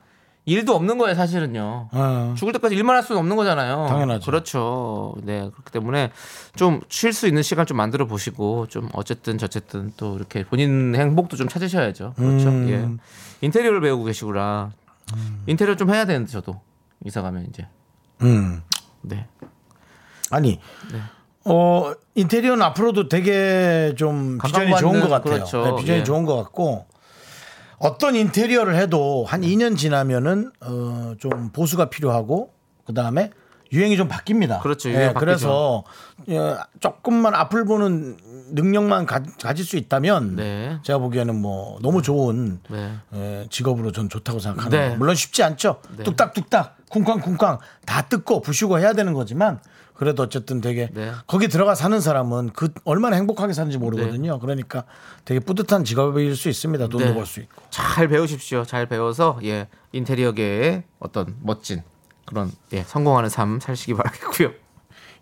[0.45, 1.89] 일도 없는 거예요, 사실은요.
[1.91, 2.35] 어.
[2.37, 3.87] 죽을 때까지 일만 할 수는 없는 거잖아요.
[3.89, 4.25] 당연하죠.
[4.25, 5.15] 그렇죠.
[5.23, 5.39] 네.
[5.51, 6.11] 그렇기 때문에
[6.55, 11.35] 좀 쉴 수 있는 시간 좀 만들어 보시고 좀 어쨌든 저쨌든 또 이렇게 본인 행복도
[11.35, 12.13] 좀 찾으셔야죠.
[12.15, 12.49] 그렇죠.
[12.49, 12.69] 음.
[12.69, 13.45] 예.
[13.45, 14.71] 인테리어를 배우고 계시구나.
[15.47, 16.61] 인테리어 좀 해야 되는데 저도
[17.03, 17.67] 이사 가면 이제.
[18.21, 18.61] 음.
[19.01, 19.27] 네.
[20.31, 20.59] 아니.
[20.91, 20.99] 네.
[21.47, 25.33] 어, 인테리어는 앞으로도 되게 좀 비전이 좋은 것 같아요.
[25.35, 25.63] 그렇죠.
[25.63, 26.03] 네, 비전이 예.
[26.03, 26.85] 좋은 것 같고
[27.77, 32.51] 어떤 인테리어를 해도 한 2년 지나면은 어, 좀 보수가 필요하고
[32.85, 33.31] 그 다음에
[33.71, 34.61] 유행이 좀 바뀝니다.
[34.61, 34.89] 그렇죠.
[34.89, 35.13] 예.
[35.17, 35.83] 그래서
[36.29, 38.17] 예, 조금만 앞을 보는
[38.51, 40.77] 능력만 가, 가질 수 있다면 네.
[40.83, 42.93] 제가 보기에는 뭐 너무 좋은 네.
[43.13, 44.95] 예, 직업으로 전 좋다고 생각하는 네.
[44.95, 45.81] 물론 쉽지 않죠.
[45.97, 46.03] 네.
[46.03, 49.59] 뚝딱뚝딱 쿵쾅쿵쾅 다 뜯고 부수고 해야 되는 거지만
[49.95, 51.11] 그래도 어쨌든 되게 네.
[51.25, 54.39] 거기 들어가 사는 사람은 그 얼마나 행복하게 사는지 모르거든요.
[54.39, 54.83] 그러니까
[55.23, 56.87] 되게 뿌듯한 직업일 수 있습니다.
[56.87, 57.13] 돈도 네.
[57.13, 57.63] 벌수 있고.
[57.69, 58.65] 잘 배우십시오.
[58.65, 61.81] 잘 배워서 예 인테리어계의 어떤 멋진
[62.25, 64.51] 그런 예 성공하는 삶 사시기 바라겠고요.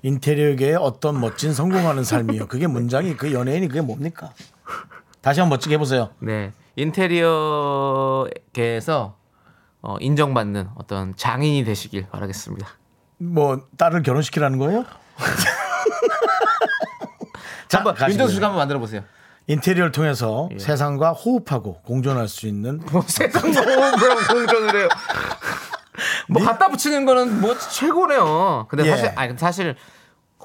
[0.01, 2.47] 인테리어계의 어떤 멋진 성공하는 삶이요.
[2.47, 4.33] 그게 문장이 그 연예인이 그게 뭡니까?
[5.21, 6.09] 다시 한번 멋지게 해보세요.
[6.19, 9.17] 네 인테리어계에서
[9.83, 12.67] 어, 인정받는 어떤 장인이 되시길 바라겠습니다.
[13.17, 14.85] 뭐 딸을 결혼시키라는 거예요?
[17.67, 18.11] 자, 한번 가시고요.
[18.13, 19.03] 윤정수 씨가 한번 만들어 보세요.
[19.47, 20.59] 인테리어를 통해서 예.
[20.59, 23.91] 세상과 호흡하고 공존할 수 있는 세상 너무
[24.29, 24.89] 공존을 해요.
[26.29, 28.67] 뭐 갖다 붙이는 거는 뭐 최고네요.
[28.69, 28.89] 근데 예.
[28.89, 29.75] 사실 아니 사실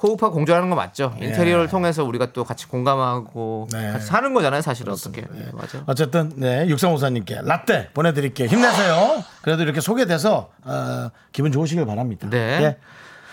[0.01, 1.13] 호흡하고 공존하는 거 맞죠?
[1.21, 1.25] 예.
[1.25, 3.91] 인테리어를 통해서 우리가 또 같이 공감하고 네.
[3.91, 5.21] 같이 사는 거잖아요, 사실 어떻게.
[5.21, 5.83] 예, 맞아요.
[5.85, 8.47] 어쨌든 네 육상호사님께 라떼 보내 드릴게요.
[8.47, 9.23] 힘내세요.
[9.41, 12.27] 그래도 이렇게 소개돼서 어, 기분 좋으시길 바랍니다.
[12.29, 12.37] 네.
[12.61, 12.77] 예.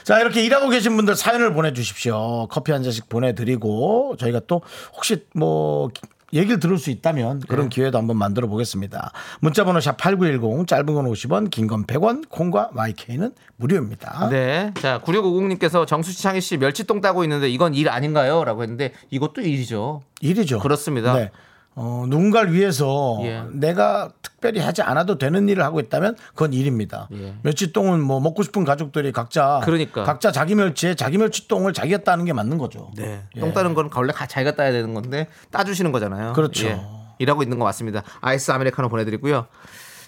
[0.03, 2.47] 자 이렇게 일하고 계신 분들 사연을 보내 주십시오.
[2.49, 4.63] 커피 한 잔씩 보내 드리고 저희가 또
[4.95, 5.89] 혹시 뭐
[6.33, 9.13] 얘기를 들을 수 있다면 그런 기회도 한번 만들어 보겠습니다.
[9.41, 14.29] 문자번호 샵 #8910 짧은 건 50원, 긴 건 100원, 콩과 마이케이는 무료입니다.
[14.31, 14.73] 네.
[14.81, 18.45] 자, 9650님께서 정수 씨 창희 씨 멸치똥 따고 있는데 이건 일 아닌가요?
[18.45, 20.03] 라고 했는데 이것도 일이죠.
[20.21, 20.59] 일이죠.
[20.61, 21.15] 그렇습니다.
[21.15, 21.31] 네.
[21.79, 23.43] 어, 누군가를 위해서 예.
[23.53, 27.07] 내가 특별히 하지 않아도 되는 일을 하고 있다면 그건 일입니다.
[27.13, 27.35] 예.
[27.43, 30.03] 멸치똥은 뭐 먹고 싶은 가족들이 각자 그러니까.
[30.05, 32.91] 각자 자기 멸치에 자기 멸치똥을 자기가 따는 게 맞는 거죠.
[32.97, 33.23] 네.
[33.37, 33.41] 예.
[33.41, 36.33] 똥 따는 건 원래 가- 자기가 따야 되는 건데 따주시는 거잖아요.
[36.33, 36.67] 그렇죠.
[36.67, 36.81] 예.
[37.19, 38.03] 일하고 있는 거 맞습니다.
[38.23, 39.47] 아이스 아메리카노 보내드리고요.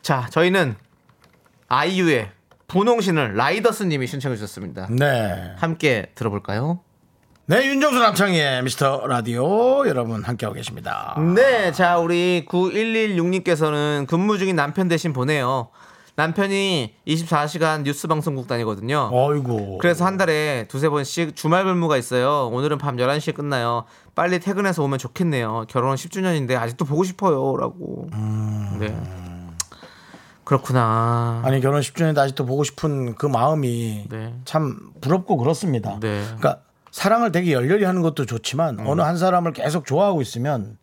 [0.01, 0.75] 자, 저희는
[1.69, 2.31] 아이유의
[2.67, 4.89] 분홍신을 라이더스님이 신청해 주셨습니다.
[4.91, 5.53] 네.
[5.59, 6.81] 함께 들어볼까요?
[7.51, 11.19] 네, 윤정수 남창희의 미스터 라디오 여러분 함께하고 계십니다.
[11.35, 15.71] 네, 자 우리 9116님께서는 근무 중인 남편 대신 보내요.
[16.17, 19.09] 남편이 24시간 뉴스 방송국 다니거든요.
[19.11, 19.79] 어이구.
[19.81, 22.51] 그래서 한 달에 두세 번씩 주말 근무가 있어요.
[22.53, 23.87] 오늘은 밤 11시에 끝나요.
[24.15, 25.65] 빨리 퇴근해서 오면 좋겠네요.
[25.71, 27.57] 결혼 10주년인데 아직도 보고 싶어요.
[27.57, 28.11] 라고.
[28.79, 28.95] 네.
[30.45, 31.41] 그렇구나.
[31.47, 34.35] 아니 결혼 10주년인데 아직도 보고 싶은 그 마음이 네.
[34.45, 35.99] 참 부럽고 그렇습니다.
[35.99, 36.23] 네.
[36.25, 36.68] 그러니까
[36.99, 40.79] 사랑을 되게 열렬히 하는 것도 좋지만 어느 한 사람을 계속 좋아하고 있으면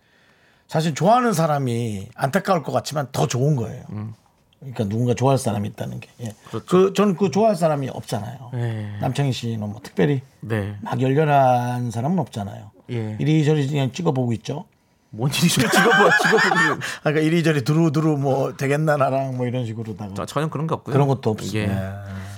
[0.65, 3.83] 사실 좋아하는 사람이 안타까울 것 같지만 더 좋은 거예요.
[4.59, 6.07] 그러니까 누군가 좋아할 사람이 있다는 게.
[6.21, 6.33] 예.
[6.67, 8.51] 그 저는 그 좋아할 사람이 없잖아요.
[8.53, 8.97] 네.
[9.01, 10.77] 남창희 씨는 뭐 특별히 네.
[10.81, 12.71] 막 열렬한 사람은 없잖아요.
[12.91, 13.17] 예.
[13.19, 14.63] 이리저리 그냥 찍어보고 있죠.
[15.09, 15.69] 뭔좀 찍어봐,
[16.23, 16.79] 찍어보고.
[17.03, 20.93] 그러니까 이리저리 두루두루 뭐 되겠나 나랑 뭐 이런 식으로다가 저- 전혀 그런 게 없고요.
[20.93, 21.59] 그런 것도 없어요.
[21.61, 21.67] 예.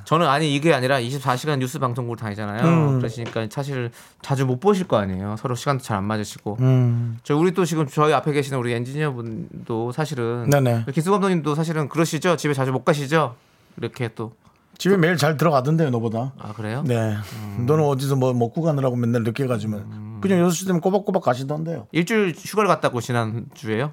[0.08, 0.10] 네.
[0.10, 2.64] 저는 아니 이게 아니라 24시간 뉴스 방송국을 다니잖아요.
[2.66, 2.98] 음.
[2.98, 3.92] 그러시니까 사실
[4.22, 5.36] 자주 못 보실 거 아니에요.
[5.38, 6.58] 서로 시간도 잘 안 맞으시고.
[6.62, 7.18] 음.
[7.24, 10.86] 저 우리 또 지금 저희 앞에 계시는 우리 엔지니어분도 사실은 네네.
[10.94, 12.38] 김수 감독님도 사실은 그러시죠.
[12.38, 13.36] 집에 자주 못 가시죠.
[13.78, 14.34] 이렇게 또.
[14.78, 16.34] 집에 매일 잘 들어가던데요, 너보다.
[16.38, 16.84] 아 그래요?
[16.86, 17.16] 네.
[17.36, 17.66] 음.
[17.68, 21.88] 너는 어디서 뭐 먹고 가느라고 맨날 늦게 가지만 그냥 6시 되면 꼬박꼬박 가시던데요.
[21.92, 23.92] 일주일 휴가를 갔다 고 지난 주에요.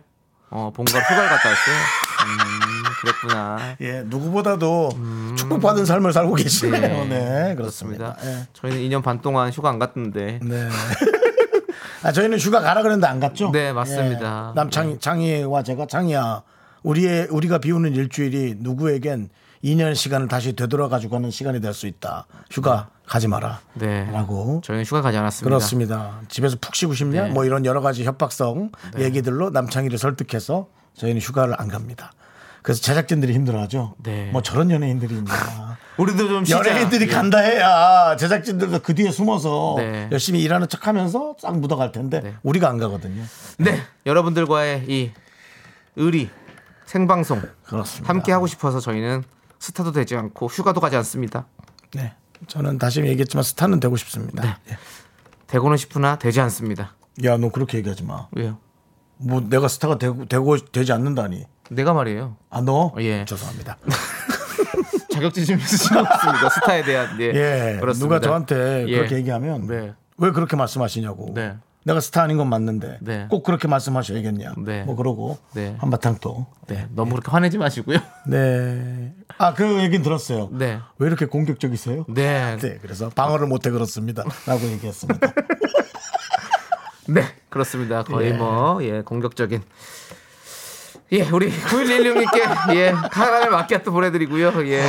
[0.51, 1.77] 어 본가 휴가를 갔다 왔어요.
[2.25, 3.77] 음, 그랬구나.
[3.81, 4.91] 예, 누구보다도
[5.37, 7.05] 축복받은 삶을 살고 계시네요.
[7.07, 8.17] 네, 네, 그렇습니다.
[8.25, 8.47] 예.
[8.55, 10.69] 저희는 2년 반 동안 휴가 안 갔는데 네.
[12.03, 13.51] 아, 저희는 휴가 가라 그랬는데 안 갔죠?
[13.51, 14.51] 네, 맞습니다.
[14.51, 14.55] 예.
[14.55, 16.43] 남창희, 창희와 제가 창희야,
[16.83, 19.31] 우리의, 우리가 비우는 일주일이 누구에겐
[19.65, 22.27] 2년 시간을 다시 되돌아가지고 가는 시간이 될 수 있다.
[22.51, 23.61] 휴가 가지 마라.
[23.73, 24.05] 네.
[24.13, 24.61] 라고.
[24.63, 25.49] 저희는 휴가 가지 않았습니다.
[25.49, 26.21] 그렇습니다.
[26.29, 27.25] 집에서 푹 쉬고 싶냐?
[27.29, 27.31] 네.
[27.31, 30.67] 뭐 이런 여러 가지 협박성 얘기들로 남창희를 설득해서
[30.97, 32.13] 저희는 휴가를 안 갑니다.
[32.63, 33.95] 그래서 제작진들이 힘들어하죠.
[34.03, 34.31] 네.
[34.33, 35.77] 뭐 저런 연예인들이 있나.
[35.99, 36.59] 우리도 좀 쉬자.
[36.59, 37.09] 연예인들이 예.
[37.09, 40.09] 간다 해야 제작진들도 그 뒤에 숨어서 네.
[40.11, 42.35] 열심히 일하는 척하면서 싹 묻어갈 텐데 네.
[42.43, 43.23] 우리가 안 가거든요.
[43.59, 45.13] 네, 여러분들과의 이
[45.97, 46.31] 의리
[46.87, 48.09] 생방송 그렇습니다.
[48.09, 49.23] 함께 하고 싶어서 저희는
[49.59, 51.47] 스타도 되지 않고 휴가도 가지 않습니다.
[51.95, 52.15] 네.
[52.49, 54.59] 저는 다시 얘기했지만 스타는 되고 싶습니다.
[55.47, 56.95] 되고는 싶으나 되지 않습니다.
[57.23, 57.29] 예.
[57.29, 58.27] 야, 너 그렇게 얘기하지 마.
[58.33, 58.59] 왜요?
[59.17, 61.45] 뭐 내가 스타가 되고 되고 되지 않는다니.
[61.71, 62.37] 내가 말이에요.
[62.51, 62.93] 아, 너?
[62.99, 63.25] 예.
[63.25, 63.79] 죄송합니다.
[65.13, 66.51] 자격지심 있으신 것 같습니다.
[66.51, 67.27] 스타에 대한 예.
[67.27, 67.77] 예.
[67.81, 68.17] 그렇습니다.
[68.17, 68.97] 누가 저한테 예.
[68.97, 69.93] 그렇게 얘기하면 네.
[70.19, 71.33] 왜 그렇게 말씀하시냐고.
[71.35, 71.55] 네.
[71.85, 73.27] 내가 스타 아닌 건 맞는데 네.
[73.31, 74.55] 꼭 그렇게 말씀하셔야겠냐.
[74.65, 74.83] 네.
[74.85, 75.77] 뭐 그러고 네.
[75.79, 76.47] 한바탕 또.
[76.67, 77.99] 네, 너무 그렇게 화내지 마시고요.
[78.27, 79.13] 네.
[79.37, 80.49] 아, 그 얘기는 들었어요.
[80.53, 80.81] 네.
[80.99, 82.07] 왜 이렇게 공격적이세요?
[82.09, 82.57] 네.
[82.57, 84.25] 네, 그래서 방어를 못해 그렇습니다.
[84.47, 85.33] 라고 얘기했습니다.
[87.09, 87.23] 네,
[87.55, 88.03] 그렇습니다.
[88.03, 88.33] 거의 예.
[88.33, 89.63] 뭐, 예, 공격적인.
[91.13, 94.53] 예, 우리 9116님께, 예, 카라멜 마키아토 보내드리고요.
[94.67, 94.83] 예,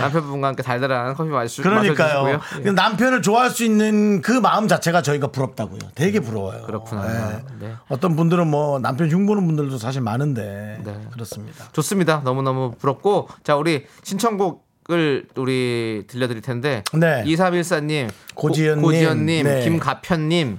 [0.00, 2.40] 남편분과 함께 달달한 커피 마시, 그러니까요.
[2.64, 2.70] 예.
[2.70, 5.80] 남편을 좋아할 수 있는 그 마음 자체가 저희가 부럽다고요.
[5.96, 6.62] 되게 부러워요.
[6.62, 7.06] 그렇구나.
[7.08, 7.44] 네.
[7.58, 7.74] 네.
[7.88, 11.08] 어떤 분들은 뭐 남편 흉보는 분들도 사실 많은데 네.
[11.12, 11.70] 그렇습니다.
[11.72, 12.20] 좋습니다.
[12.22, 13.28] 너무 너무 부럽고.
[13.42, 16.82] 자, 우리 신청곡 을 우리 들려드릴 텐데.
[16.92, 17.22] 네.
[17.24, 19.62] 2314님, 고지연님, 고지연님, 네.
[19.62, 20.58] 김가편님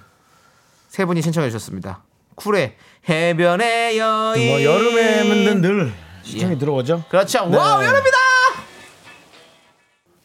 [0.94, 2.04] 세 분이 신청해 주셨습니다.
[2.36, 2.76] 쿨의
[3.10, 4.48] 해변의 여인.
[4.48, 5.92] 뭐 여름에는 늘
[6.22, 6.58] 신청이 예.
[6.60, 7.06] 들어오죠.
[7.10, 7.48] 그렇죠.
[7.48, 7.58] 네.
[7.58, 8.18] 와우, 여름이다!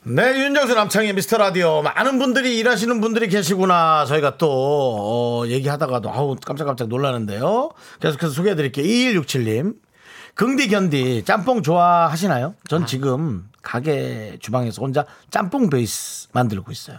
[0.03, 1.81] 네, 윤정수 남창희의 미스터 라디오.
[1.81, 4.05] 많은 분들이 일하시는 분들이 계시구나.
[4.05, 7.71] 저희가 또, 어, 얘기하다가도, 아우, 깜짝깜짝 놀라는데요.
[8.01, 8.85] 계속해서 소개해 드릴게요.
[8.85, 9.75] 2167님.
[10.35, 12.55] 긍디 견디, 짬뽕 좋아하시나요?
[12.69, 16.99] 전 지금 가게 주방에서 혼자 짬뽕 베이스 만들고 있어요.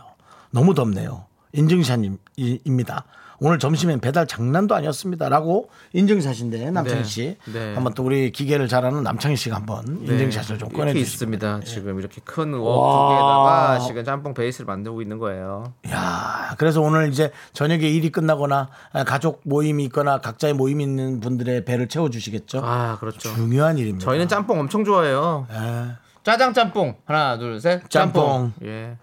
[0.49, 1.27] 너무 덥네요.
[1.53, 3.05] 인증샷입니다.
[3.41, 7.07] 오늘 점심엔 배달 장난도 아니었습니다라고 인증샷인데 남창희 네.
[7.07, 7.73] 씨 네.
[7.73, 11.13] 한번 또 우리 기계를 잘하는 남창희 씨가 한번 인증샷을 좀 꺼내 주시죠.
[11.25, 11.61] 있습니다.
[11.61, 15.73] 지금 이렇게 큰 웍두 개에다가 지금 짬뽕 베이스를 만들고 있는 거예요.
[15.89, 21.63] 야, 그래서 오늘 이제 저녁에 일이 끝나거나 아, 가족 모임이 있거나 각자의 모임이 있는 분들의
[21.65, 22.61] 배를 채워 주시겠죠.
[22.63, 23.33] 아 그렇죠.
[23.35, 24.03] 중요한 일입니다.
[24.05, 25.47] 저희는 짬뽕 엄청 좋아해요.
[25.51, 25.95] 예.
[26.23, 27.89] 짜장 짬뽕 하나 둘 셋.
[27.89, 28.51] 짬뽕.
[28.63, 28.97] 예.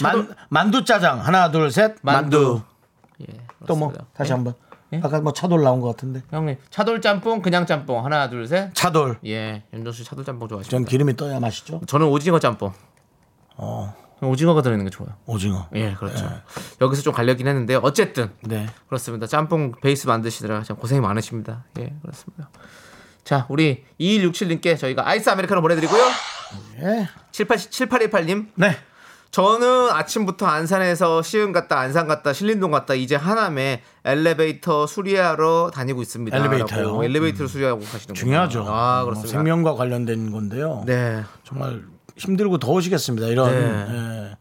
[0.00, 2.36] 만, 만두 짜장 하나 둘 셋 만두.
[2.38, 2.62] 만두.
[3.22, 3.47] 예.
[3.66, 3.92] 또 뭐.
[4.14, 4.34] 다시 예?
[4.34, 4.54] 한번.
[5.02, 6.22] 아까 뭐 차돌 나온 것 같은데.
[6.30, 8.74] 형님 차돌 짬뽕 그냥 짬뽕 하나 둘 셋.
[8.74, 9.18] 차돌.
[9.26, 9.64] 예.
[9.72, 10.70] 윤정수 씨 차돌 짬뽕 좋아하시죠?
[10.70, 11.80] 전 기름이 떠야 맛있죠.
[11.86, 12.72] 저는 오징어 짬뽕.
[13.56, 15.10] 어, 오징어가 들어있는 게 좋아요.
[15.26, 15.68] 오징어.
[15.74, 16.26] 예, 그렇죠.
[16.80, 18.66] 여기서 좀 갈렸긴 했는데 어쨌든 네.
[18.86, 19.26] 그렇습니다.
[19.26, 21.64] 짬뽕 베이스 만드시느라 참 고생이 많으십니다.
[21.78, 22.48] 예, 그렇습니다.
[23.24, 26.02] 자, 우리 2167님께 저희가 아이스 아메리카노 보내드리고요.
[26.80, 27.08] 예.
[27.30, 28.74] 78, 7818님, 네.
[29.30, 36.36] 저는 아침부터 안산에서 시흥 갔다 안산 갔다 신림동 갔다 이제 하남에 엘리베이터 수리하러 다니고 있습니다.
[36.36, 36.82] 엘리베이터요?
[36.82, 38.64] 라고 엘리베이터를 수리하고 가시는 중요하죠.
[38.66, 39.32] 아, 어, 그렇습니다.
[39.32, 40.82] 생명과 관련된 건데요.
[40.86, 41.22] 네.
[41.44, 41.82] 정말
[42.16, 43.28] 힘들고 더우시겠습니다.
[43.28, 44.30] 이런 네.
[44.30, 44.36] 예.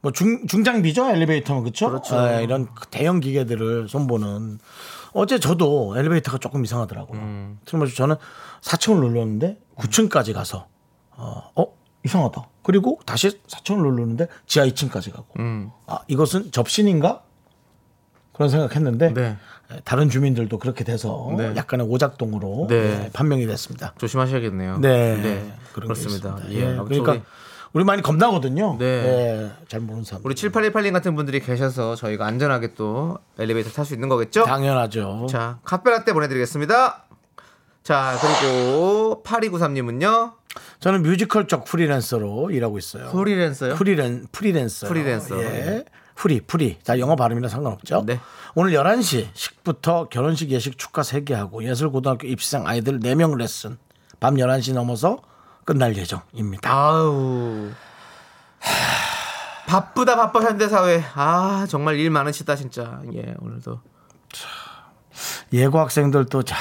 [0.00, 1.88] 뭐 중, 중장비죠 엘리베이터는 그렇죠.
[1.88, 2.16] 그렇죠.
[2.28, 4.58] 예, 이런 대형 기계들을 손보는
[5.12, 7.18] 어제 저도 엘리베이터가 조금 이상하더라고요.
[7.18, 7.58] 음.
[7.64, 8.16] 틀림없이 저는
[8.62, 10.66] 4층을 눌렀는데 9층까지 가서
[11.12, 11.66] 어, 어
[12.04, 12.48] 이상하다.
[12.64, 15.70] 그리고 다시 4층을 누르는데 지하 2층까지 가고 음.
[15.86, 17.22] 아 이것은 접신인가
[18.32, 19.36] 그런 생각했는데 네.
[19.72, 21.52] 예, 다른 주민들도 그렇게 돼서 네.
[21.54, 22.74] 약간의 오작동으로 네.
[23.04, 23.94] 예, 판명이 됐습니다.
[23.98, 24.78] 조심하셔야겠네요.
[24.78, 26.38] 네, 게 그렇습니다.
[26.50, 26.54] 예.
[26.56, 27.22] 예, 그러니까 우리-
[27.74, 28.76] 우리 많이 겁나거든요.
[28.78, 28.84] 네.
[28.86, 30.24] 예, 잘 모르는 사람.
[30.24, 34.44] 우리 7818님 같은 분들이 계셔서 저희가 안전하게 또 엘리베이터 탈 수 있는 거겠죠?
[34.44, 35.26] 당연하죠.
[35.28, 37.03] 자, 카페라떼 보내드리겠습니다.
[37.84, 40.32] 자, 그리고 8293님은요.
[40.80, 43.10] 저는 뮤지컬 쪽 프리랜서로 일하고 있어요.
[43.10, 43.74] 프리랜서요?
[43.74, 44.88] 프리랜 프리랜서.
[44.88, 45.38] 프리랜서.
[45.42, 45.84] 예.
[46.14, 46.78] 프리 프리.
[46.82, 48.04] 자, 영어 발음이나 상관없죠?
[48.06, 48.20] 네.
[48.54, 53.76] 오늘 11시 식부터 결혼식 예식 축가 3개 하고 예술 고등학교 입시생 아이들 4명 레슨.
[54.18, 55.18] 밤 11시 넘어서
[55.66, 56.72] 끝날 예정입니다.
[56.72, 57.68] 아우.
[59.66, 61.04] 바쁘다 바빠 현대사회.
[61.14, 63.02] 아, 정말 일 많으시다 진짜.
[63.12, 63.80] 예, 오늘도.
[65.52, 66.56] 예고 학생들도 자,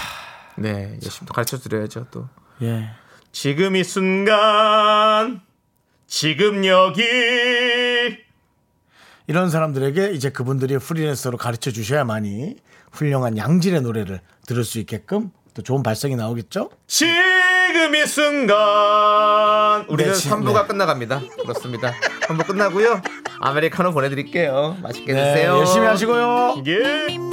[0.57, 2.27] 네, 열심히 또 가르쳐 드려야죠, 또.
[2.61, 2.89] 예.
[3.31, 5.41] 지금 이 순간
[6.07, 7.03] 지금 여기
[9.27, 12.57] 이런 사람들에게 이제 그분들이 프리랜서로 가르쳐 주셔야만이
[12.91, 16.69] 훌륭한 양질의 노래를 들을 수 있게끔 또 좋은 발성이 나오겠죠?
[16.87, 20.67] 지금 이 순간 우리는 네, 지- 3부가 네.
[20.67, 21.21] 끝나갑니다.
[21.41, 21.93] 그렇습니다.
[22.27, 23.01] 3부 끝나고요.
[23.39, 24.77] 아메리카노 보내드릴게요.
[24.81, 25.57] 맛있게 네, 드세요.
[25.57, 26.63] 열심히 하시고요.
[26.67, 27.32] 예.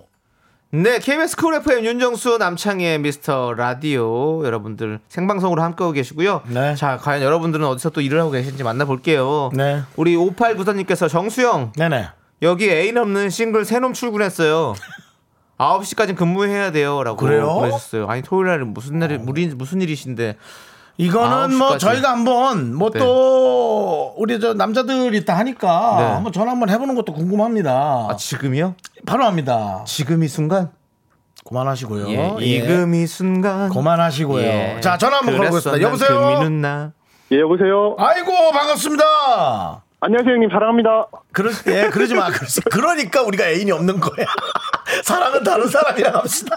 [0.73, 6.43] 네, KBS 쿨 FM 윤정수 남창희의 미스터 라디오 여러분들 생방송으로 함께하고 계시고요.
[6.47, 6.75] 네.
[6.75, 9.49] 자, 과연 여러분들은 어디서 또 일을 하고 계신지 만나볼게요.
[9.53, 9.81] 네.
[9.97, 12.07] 우리 5894님께서 정수영 네네.
[12.43, 14.75] 여기 애인 없는 싱글 세 놈 출근했어요.
[15.57, 17.03] 9시까지 근무해야 돼요.
[17.03, 17.53] 라고 그래요?
[17.53, 18.07] 보내셨어요.
[18.07, 20.37] 아니, 토요일 날은 무슨 날이, 무리, 무슨 일이신데.
[20.97, 21.79] 이거는 뭐 9시까지.
[21.79, 22.99] 저희가 한번 뭐 네.
[22.99, 26.03] 또 우리 저 남자들 있다 하니까 네.
[26.05, 28.07] 한번 전화 한번 해보는 것도 궁금합니다.
[28.09, 28.75] 아, 지금이요?
[29.05, 29.83] 바로 합니다.
[29.87, 30.71] 지금 이 순간?
[31.47, 32.07] 그만하시고요.
[32.09, 32.61] 예, 예.
[32.61, 33.69] 지금 이 순간.
[33.69, 34.43] 그만하시고요.
[34.43, 34.77] 예.
[34.81, 35.71] 자 전화 한번 걸어보겠습니다.
[35.71, 36.19] 난 여보세요.
[36.37, 36.91] 금이 누나.
[37.31, 37.95] 예, 여보세요.
[37.97, 39.83] 아이고 반갑습니다.
[40.03, 40.49] 안녕하세요, 형님.
[40.49, 41.05] 사랑합니다.
[41.31, 42.29] 그러, 예, 그러지 마.
[42.31, 42.61] 그러지.
[42.71, 44.25] 그러니까 우리가 애인이 없는 거야.
[45.05, 46.55] 사랑은 다른 사람이랑 합시다.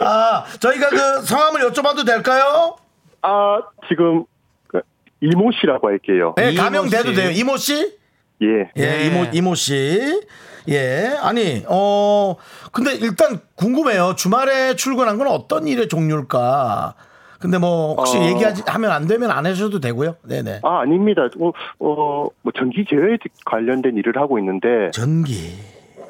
[0.00, 2.76] 아, 저희가 그 성함을 여쭤봐도 될까요?
[3.22, 4.24] 아, 지금
[4.68, 4.80] 그
[5.20, 6.34] 이모 씨라고 할게요.
[6.40, 7.14] 예, 이모 가명돼도 씨.
[7.14, 7.30] 돼요.
[7.30, 7.98] 이모 씨?
[8.42, 8.46] 예.
[8.76, 9.06] 예, 네.
[9.06, 10.20] 이모, 이모 씨.
[10.68, 12.36] 예, 아니, 어,
[12.72, 14.14] 근데 일단 궁금해요.
[14.16, 16.94] 주말에 출근한 건 어떤 일의 종류일까?
[17.40, 18.22] 근데 뭐, 혹시 어.
[18.22, 20.16] 얘기하지, 하면 안 되면 안 하셔도 되고요.
[20.22, 20.60] 네네.
[20.62, 21.22] 아, 아닙니다.
[21.40, 21.48] 어,
[21.80, 25.52] 어, 뭐 전기 제어에 관련된 일을 하고 있는데 전기.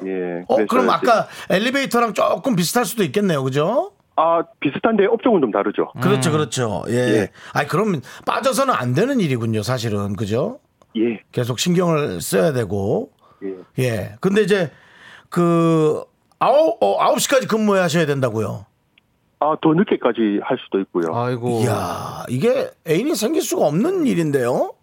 [0.05, 0.43] 예.
[0.47, 3.43] 어, 그럼 이제- 아까 엘리베이터랑 조금 비슷할 수도 있겠네요.
[3.43, 3.91] 그죠?
[4.15, 5.91] 아, 비슷한데 업종은 좀 다르죠.
[6.01, 6.83] 그렇죠, 그렇죠.
[6.89, 6.93] 예.
[6.93, 7.31] 예.
[7.53, 10.15] 아니, 그러면 빠져서는 안 되는 일이군요, 사실은.
[10.15, 10.59] 그죠?
[10.95, 11.19] 예.
[11.31, 13.11] 계속 신경을 써야 되고.
[13.43, 13.83] 예.
[13.83, 14.15] 예.
[14.21, 14.71] 근데 이제
[15.29, 16.03] 그
[16.39, 18.65] 아홉 어, 아홉 시까지 근무하셔야 된다고요.
[19.39, 21.13] 아, 더 늦게까지 할 수도 있고요.
[21.13, 21.61] 아이고.
[21.63, 24.73] 이야, 이게 애인이 생길 수가 없는 일인데요.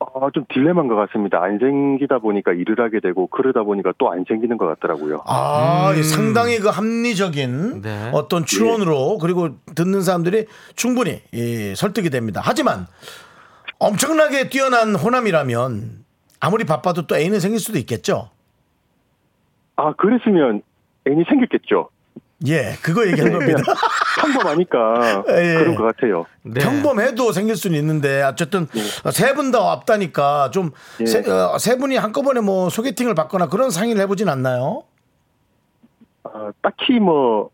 [0.00, 1.42] 어, 좀 딜레마인 것 같습니다.
[1.42, 5.22] 안 생기다 보니까 일을 하게 되고 그러다 보니까 또 안 생기는 것 같더라고요.
[5.26, 8.10] 아, 이 상당히 그 합리적인 네.
[8.12, 10.46] 어떤 추론으로 그리고 듣는 사람들이
[10.76, 12.40] 충분히 예, 설득이 됩니다.
[12.44, 12.86] 하지만
[13.80, 16.04] 엄청나게 뛰어난 호남이라면
[16.40, 18.30] 아무리 바빠도 또 애인은 생길 수도 있겠죠.
[19.76, 20.62] 아, 그랬으면
[21.06, 21.90] 애인이 생겼겠죠.
[22.46, 23.62] 예, 그거 얘기한 겁니다.
[24.20, 25.54] 평범하니까 예.
[25.54, 26.24] 그런 것 같아요.
[26.42, 26.60] 네.
[26.60, 28.68] 평범해도 생길 수는 있는데 어쨌든
[29.10, 31.76] 세분다 왔다니까 좀 세 예.
[31.76, 34.84] 분이 한꺼번에 뭐 소개팅을 받거나 그런 상의를 해보진 않나요?
[36.22, 37.50] 아, 딱히 뭐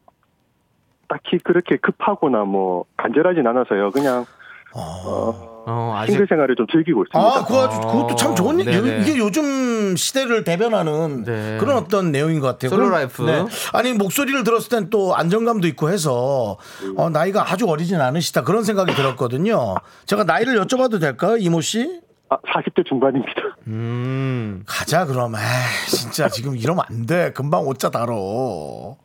[1.09, 3.91] 딱히 그렇게 급하거나 뭐 간절하진 않아서요.
[3.91, 4.27] 그냥
[4.75, 7.19] 어, 아직 싱글 생활을 좀 즐기고 있습니다.
[7.19, 8.67] 아, 그거 아주 그것도 참 좋은 일.
[8.67, 9.01] 네네.
[9.03, 11.59] 이게 요즘 시대를 대변하는 네.
[11.59, 12.71] 그런 어떤 내용인 것 같아요.
[12.71, 13.25] solo life.
[13.73, 16.59] 아니 목소리를 들었을 땐 또 안정감도 있고 해서
[16.97, 19.75] 어, 나이가 아주 어리진 않으시다 그런 생각이 들었거든요.
[20.07, 22.01] 제가 나이를 여쭤봐도 될까요, 이모 씨?
[22.31, 23.33] 아, 40대 중반입니다.
[23.67, 24.63] 음.
[24.67, 25.35] 가자 그럼.
[25.35, 25.41] 에이,
[25.89, 27.33] 진짜 지금 이러면 안 돼.
[27.33, 28.97] 금방 오자 다뤄.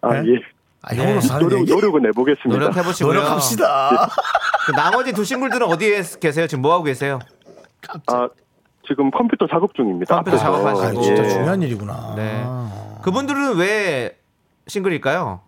[0.00, 0.32] 아, 네?
[0.32, 0.53] 예.
[0.86, 1.72] 아, 형으로 사는 노력, 얘기?
[1.72, 2.48] 노력은 해보겠습니다.
[2.48, 3.14] 노력해 보시고요.
[3.14, 4.08] 노력합시다.
[4.66, 6.46] 그 나머지 두 싱글들은 어디에 계세요?
[6.46, 7.18] 지금 뭐 하고 계세요?
[8.06, 8.28] 아,
[8.86, 10.14] 지금 컴퓨터 작업 중입니다.
[10.16, 10.44] 컴퓨터 앞에서.
[10.44, 11.00] 작업하시고.
[11.00, 11.28] 아, 진짜 예.
[11.28, 12.14] 중요한 일이구나.
[12.16, 12.44] 네.
[13.02, 14.18] 그분들은 왜
[14.66, 15.40] 싱글일까요?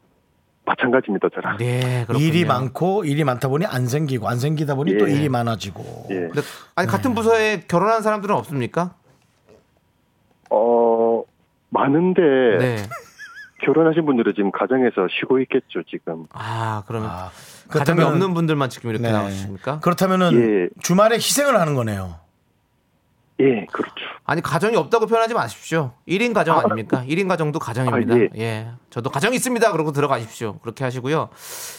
[0.64, 1.58] 마찬가지입니다, 저랑.
[1.58, 2.26] 네, 그렇군요.
[2.26, 5.14] 일이 많고 일이 많다 보니 안 생기고 안 생기다 보니 또 예.
[5.14, 6.06] 일이 많아지고.
[6.10, 6.14] 예.
[6.14, 6.40] 근데
[6.74, 8.94] 아니 같은 부서에 결혼한 사람들은 없습니까?
[10.50, 11.22] 어,
[11.70, 12.20] 많은데
[12.58, 12.76] 네.
[13.64, 16.24] 결혼하신 분들은 지금 가정에서 쉬고 있겠죠, 지금.
[16.32, 17.30] 아, 그러면 아,
[17.68, 19.12] 가정이 없는 분들만 지금 이렇게 네.
[19.12, 19.80] 나오십니까?
[19.80, 20.68] 그렇다면은 예.
[20.82, 22.16] 주말에 희생을 하는 거네요.
[23.40, 23.94] 예, 그렇죠.
[24.24, 25.92] 아니 가정이 없다고 표현하지 마십시오.
[26.08, 27.04] 1인 가정 아닙니까?
[27.06, 28.14] 1인 가정도 가정입니다.
[28.14, 28.28] 아, 예.
[28.38, 28.68] 예.
[28.88, 29.72] 저도 가정이 있습니다.
[29.72, 30.58] 그러고 들어가십시오.
[30.60, 31.28] 그렇게 하시고요.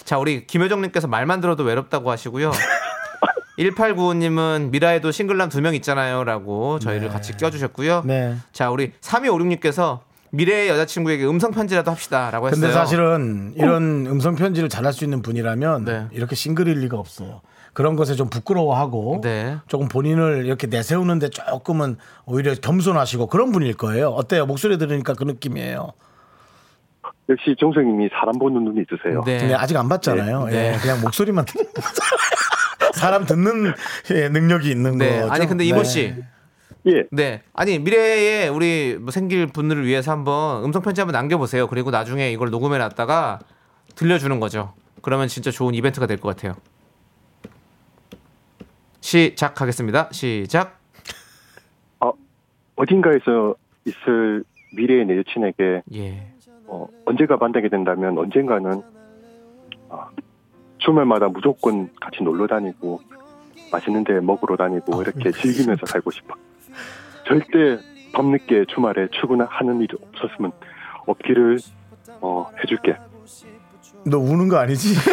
[0.03, 2.51] 자, 우리 김효정 님께서 말만 들어도 외롭다고 하시고요.
[3.57, 8.03] 1895님은 미라에도 싱글남 두 명 있잖아요라고 저희를 같이 껴 주셨고요.
[8.05, 8.35] 네.
[8.51, 10.01] 자, 우리 3256님께서
[10.31, 12.61] 미래의 여자친구에게 음성 편지라도 합시다라고 했어요.
[12.61, 16.07] 근데 사실은 이런 음성 편지를 잘할 수 있는 분이라면 네.
[16.11, 17.41] 이렇게 싱글일 리가 없어요.
[17.73, 19.57] 그런 것에 좀 부끄러워하고 네.
[19.67, 24.09] 조금 본인을 이렇게 내세우는데 조금은 오히려 겸손하시고 그런 분일 거예요.
[24.09, 24.45] 어때요?
[24.45, 25.93] 목소리 들으니까 그 느낌이에요.
[27.29, 29.21] 역시 정성님이 사람 보는 눈이 있으세요.
[29.25, 29.37] 네.
[29.37, 30.45] 근데 아직 안 봤잖아요.
[30.45, 30.73] 네.
[30.73, 31.65] 예, 그냥 목소리만 듣는
[32.93, 33.73] 사람 듣는
[34.11, 35.21] 예, 능력이 있는 네.
[35.21, 35.33] 거죠.
[35.33, 36.15] 아니 근데 이모 씨.
[36.87, 37.03] 예.
[37.11, 37.41] 네.
[37.53, 41.67] 아니 미래에 우리 뭐 생길 분들을 위해서 한번 음성 편지 한번 남겨 보세요.
[41.67, 43.39] 그리고 나중에 이걸 녹음해 놨다가
[43.95, 44.73] 들려주는 거죠.
[45.01, 46.55] 그러면 진짜 좋은 이벤트가 될 것 같아요.
[49.01, 50.09] 시작하겠습니다.
[50.11, 50.79] 시작.
[51.99, 52.11] 어,
[52.75, 54.43] 어딘가에서 있을
[54.75, 56.27] 미래의 내 여친에게 예.
[56.65, 58.81] 어, 언제가 만나게 된다면 언젠가는
[59.89, 60.09] 어,
[60.79, 63.01] 주말마다 무조건 같이 놀러 다니고
[63.71, 66.35] 맛있는 데 먹으러 다니고 이렇게 즐기면서 살고 싶어.
[67.27, 67.79] 절대
[68.13, 70.51] 밤늦게 주말에 출근하는 일이 없었으면
[71.05, 71.59] 없기를
[72.21, 72.97] 어, 해줄게.
[74.05, 74.95] 너 우는 거 아니지?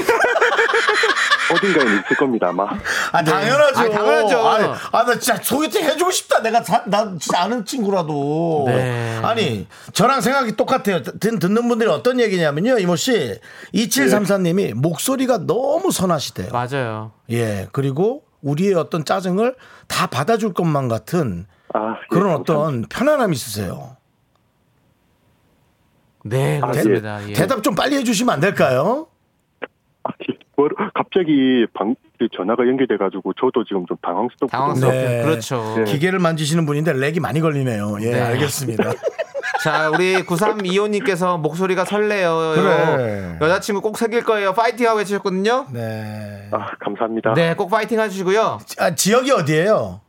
[1.52, 2.64] 어딘가에 있을 겁니다 아마.
[3.12, 3.78] 아 당연하죠.
[3.78, 4.48] 아, 당연하죠.
[4.48, 6.40] 아니, 아, 나 진짜 소개팅 해주고 싶다.
[6.40, 8.64] 내가 사- 나 진짜 아는 친구라도.
[8.66, 9.20] 네.
[9.22, 11.02] 아니 저랑 생각이 똑같아요.
[11.02, 13.38] 듣, 듣는 분들이 어떤 얘기냐면요, 이모 씨,
[13.74, 16.48] 2734님이 목소리가 너무 선하시대요.
[16.50, 17.12] 맞아요.
[17.30, 19.54] 예, 그리고 우리의 어떤 짜증을
[19.86, 22.52] 다 받아줄 것만 같은 아, 예, 그런 감사합니다.
[22.54, 23.96] 어떤 편안함이 있으세요.
[26.24, 27.28] 네, 아, 그렇습니다.
[27.28, 27.32] 예.
[27.34, 29.08] 대답 좀 빨리 해주시면 안 될까요?
[30.04, 30.38] 아, 예.
[30.56, 31.94] 뭐, 갑자기 방
[32.34, 34.98] 전화가 연결돼가지고 저도 지금 좀 당황스럽고 당황스럽게.
[34.98, 35.22] 네.
[35.24, 35.74] 그렇죠.
[35.76, 35.84] 네.
[35.84, 37.96] 기계를 만지시는 분인데 렉이 많이 걸리네요.
[38.00, 38.20] 예, 네.
[38.20, 38.84] 알겠습니다.
[39.64, 42.52] 자, 우리 9325님께서 목소리가 설레요.
[42.54, 43.38] 그래.
[43.40, 44.52] 여자친구 꼭 사귈 거예요.
[44.52, 45.66] 파이팅 하고 해주셨거든요.
[45.72, 46.48] 네.
[46.52, 47.34] 아, 감사합니다.
[47.34, 48.58] 네, 꼭 파이팅 해주시고요.
[48.78, 50.03] 아, 지역이 어디예요?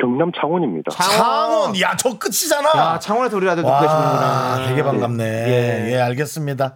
[0.00, 0.90] 경남 창원입니다.
[0.92, 1.78] 창원.
[1.80, 2.68] 야, 저 끝이잖아.
[2.76, 4.68] 야, 창원에서 우리 아들 듣고 와, 계시는구나.
[4.68, 5.24] 되게 반갑네.
[5.24, 5.92] 예.
[5.92, 6.74] 예, 알겠습니다.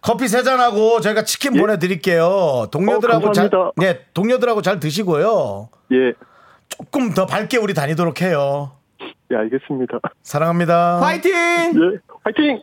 [0.00, 2.68] 커피 세 잔하고 저희가 치킨 보내드릴게요.
[2.72, 3.50] 동료들하고 어, 잘.
[3.76, 5.68] 네, 동료들하고 잘 드시고요.
[5.92, 6.12] 예,
[6.68, 8.72] 조금 더 밝게 우리 다니도록 해요.
[9.30, 9.98] 예, 알겠습니다.
[10.22, 10.98] 사랑합니다.
[11.00, 11.32] 파이팅!
[11.32, 12.60] 예, 화이팅!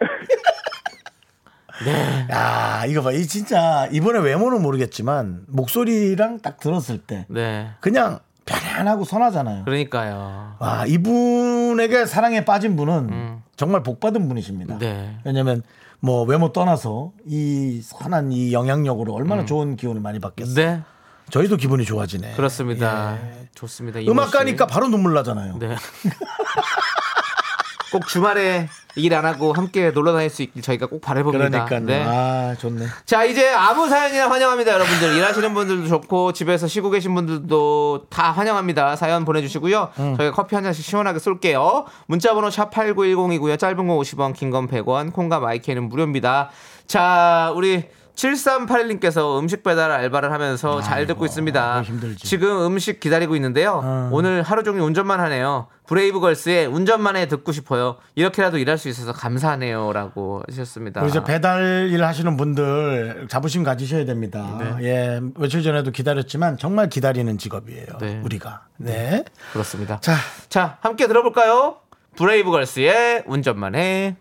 [2.31, 3.11] 야, 이거 봐.
[3.13, 7.69] 이 진짜 이번에 외모는 모르겠지만 목소리랑 딱 들었을 때 네.
[7.79, 8.19] 그냥
[8.49, 9.65] 편안하고 선하잖아요.
[9.65, 10.55] 그러니까요.
[10.59, 14.75] 와, 이분에게 사랑에 빠진 분은 정말 복 받은 분이십니다.
[14.75, 14.79] 음.
[14.79, 15.17] 네.
[15.23, 15.61] 왜냐면
[15.99, 20.67] 뭐 외모 떠나서 이 선한 이 영향력으로 얼마나 좋은 기운을 많이 받겠어요.
[20.67, 20.77] 음.
[20.77, 20.81] 네.
[21.29, 22.33] 저희도 기분이 좋아지네.
[22.33, 23.17] 그렇습니다.
[23.53, 23.99] 좋습니다.
[23.99, 24.33] 이모 음악 씨.
[24.33, 25.59] 가니까 바로 눈물 나잖아요.
[25.59, 25.75] 네.
[27.91, 31.65] 꼭 주말에 일 안 하고 함께 놀러 다닐 수 있길 저희가 꼭 바라봅니다.
[31.65, 31.85] 그러니까요.
[31.85, 32.03] 네.
[32.05, 32.85] 아, 좋네.
[33.05, 38.95] 자 이제 아무 사연이나 환영합니다 여러분들 일하시는 분들도 좋고 집에서 쉬고 계신 분들도 다 환영합니다
[38.95, 43.93] 사연 보내 주시고요 저희가 커피 한 잔씩 시원하게 쏠게요 문자 번호 샵 8910이고요 짧은 거
[43.97, 46.49] 50원 긴 건 100원 콩과 마이크는 무료입니다
[46.87, 47.83] 자 우리
[48.19, 51.83] 7381님께서 음식 배달 알바를 하면서 잘 듣고 있습니다.
[51.83, 52.27] 힘들지.
[52.27, 54.09] 지금 음식 기다리고 있는데요.
[54.11, 55.67] 오늘 하루 종일 운전만 하네요.
[55.87, 57.95] 브레이브걸스의 운전만 해 듣고 싶어요.
[58.15, 61.01] 이렇게라도 일할 수 있어서 감사하네요라고 하셨습니다.
[61.01, 64.77] 우리 이제 배달 일 하시는 분들 자부심 가지셔야 됩니다.
[64.81, 67.85] 예, 며칠 전에도 기다렸지만 정말 기다리는 직업이에요.
[67.99, 68.21] 네.
[68.23, 68.65] 우리가.
[68.77, 69.23] 네.
[69.53, 69.99] 그렇습니다.
[70.01, 70.13] 자,
[70.49, 71.77] 자, 함께 들어볼까요?
[72.17, 74.17] 브레이브걸스의 운전만 해.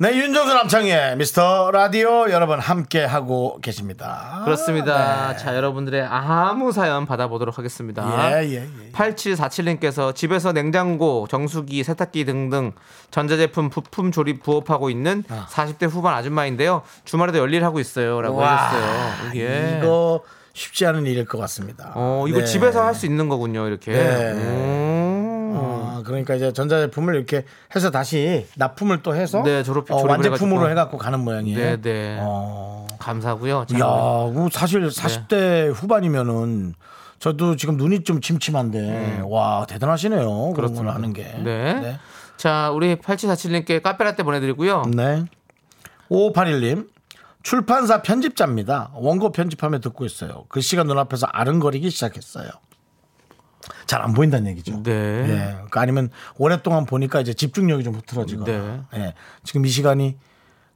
[0.00, 4.42] 네, 윤정수 남창의 미스터 라디오 여러분 함께 하고 계십니다.
[4.44, 5.36] 그렇습니다.
[5.36, 8.30] 자, 여러분들의 아무 사연 받아보도록 하겠습니다.
[8.40, 8.92] 예, 예, 예.
[8.92, 12.72] 8747님께서 집에서 냉장고, 정수기, 세탁기 등등
[13.10, 16.82] 전자제품 부품 조립 부업하고 있는 40대 후반 아줌마인데요.
[17.04, 18.20] 주말에도 열일하고 있어요.
[18.20, 19.32] 라고 와, 하셨어요.
[19.40, 19.80] 예.
[19.82, 20.22] 이거
[20.52, 21.90] 쉽지 않은 일일 것 같습니다.
[21.96, 22.44] 어, 이거 네.
[22.44, 23.66] 집에서 할 수 있는 거군요.
[23.66, 23.90] 이렇게.
[23.92, 24.32] 네.
[24.32, 25.27] 음.
[25.56, 27.44] 아, 그러니까 이제 전자제품을 이렇게
[27.74, 30.70] 해서 다시 납품을 또 해서 네, 졸업- 어, 완제품으로 해가지고.
[30.70, 31.58] 해갖고 가는 모양이에요.
[31.58, 32.18] 네, 네.
[32.20, 32.86] 어.
[32.98, 33.66] 감사하고요.
[33.68, 36.74] 자, 야, 뭐 사실 40대 후반이면은
[37.18, 40.52] 저도 지금 눈이 좀 침침한데 와 대단하시네요.
[40.54, 41.24] 그런 걸 하는 게.
[41.42, 41.74] 네.
[41.74, 41.98] 네.
[42.36, 44.82] 자, 우리 8747님께 카페라떼 보내드리고요.
[44.94, 45.24] 네.
[46.10, 46.88] 5581님.
[47.42, 48.90] 출판사 편집자입니다.
[48.94, 50.44] 원고 편집하며 듣고 있어요.
[50.48, 52.48] 글씨가 눈앞에서 아른거리기 시작했어요.
[53.88, 54.82] 잘 안 보인다는 얘기죠.
[54.84, 54.92] 네.
[54.92, 55.52] 예.
[55.54, 58.44] 그러니까 아니면 오랫동안 보니까 이제 집중력이 좀 흐트러지거나.
[58.44, 58.80] 네.
[59.00, 59.14] 예.
[59.42, 60.16] 지금 이 시간이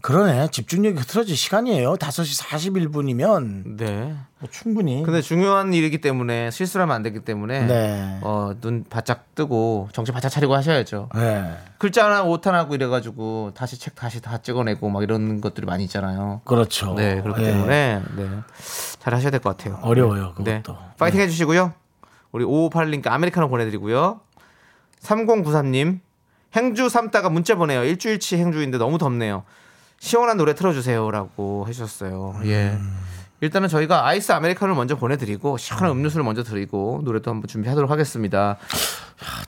[0.01, 0.49] 그러네.
[0.51, 1.95] 집중력이 흐트러질 시간이에요.
[1.95, 4.17] 5시 41분이면 네.
[4.41, 5.03] 뭐 충분히.
[5.05, 8.19] 근데 중요한 일이기 때문에 실수를 하면 안 되기 때문에 네.
[8.23, 11.11] 어, 눈 바짝 뜨고 정신 바짝 차리고 하셔야죠.
[11.15, 11.55] 네.
[11.79, 15.85] 글자 하나 오탄 하고 이래 가지고 다시 책 다시 다 찍어내고 막 이런 것들이 많이
[15.85, 16.41] 있잖아요.
[16.45, 16.95] 그렇죠.
[16.95, 17.47] 네 그렇기 예.
[17.53, 18.29] 때문에 네.
[18.99, 19.79] 잘 하셔야 될 것 같아요.
[19.83, 20.35] 어려워요.
[20.41, 20.63] 네.
[20.63, 20.79] 그것도.
[20.99, 21.75] 파이팅 해 주시고요.
[22.33, 24.21] 우리 5581님께 아메리카노 보내드리고요.
[25.01, 26.01] 3093님
[26.55, 27.85] 행주 삼다가 문자 보내요.
[27.85, 29.45] 일주일치 행주인데 너무 덥네요.
[29.99, 32.41] 시원한 노래 틀어주세요라고 해주셨어요.
[32.47, 32.77] 예.
[33.41, 38.57] 일단은 저희가 아이스 아메리카노를 먼저 보내드리고 시원한 음료수를 먼저 드리고 노래도 한번 준비하도록 하겠습니다.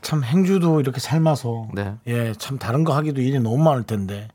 [0.02, 1.94] 참 행주도 이렇게 삶아서 네.
[2.08, 4.28] 예, 참 다른 거 하기도 일이 너무 많을 텐데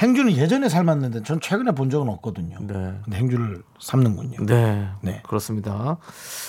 [0.00, 2.58] 행주는 예전에 삶았는데 전 최근에 본 적은 없거든요.
[2.60, 2.98] 네.
[3.04, 4.44] 근데 행주를 삶는군요.
[4.46, 4.88] 네.
[5.02, 5.22] 네.
[5.26, 5.98] 그렇습니다.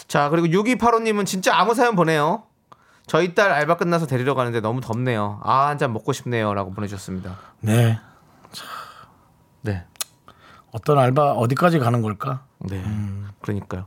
[0.08, 2.43] 자, 그리고 6285님은 진짜 아무 사연 보내요.
[3.08, 5.39] 저희 딸 알바 끝나서 데리러 가는데 너무 덥네요.
[5.43, 6.54] 아, 한 잔 먹고 싶네요.
[6.56, 7.38] 라고 보내주셨습니다.
[7.62, 8.00] 네.
[9.62, 9.84] 네.
[10.72, 12.46] 어떤 알바 어디까지 가는 걸까?
[12.60, 12.84] 네.
[13.41, 13.86] 그러니까요.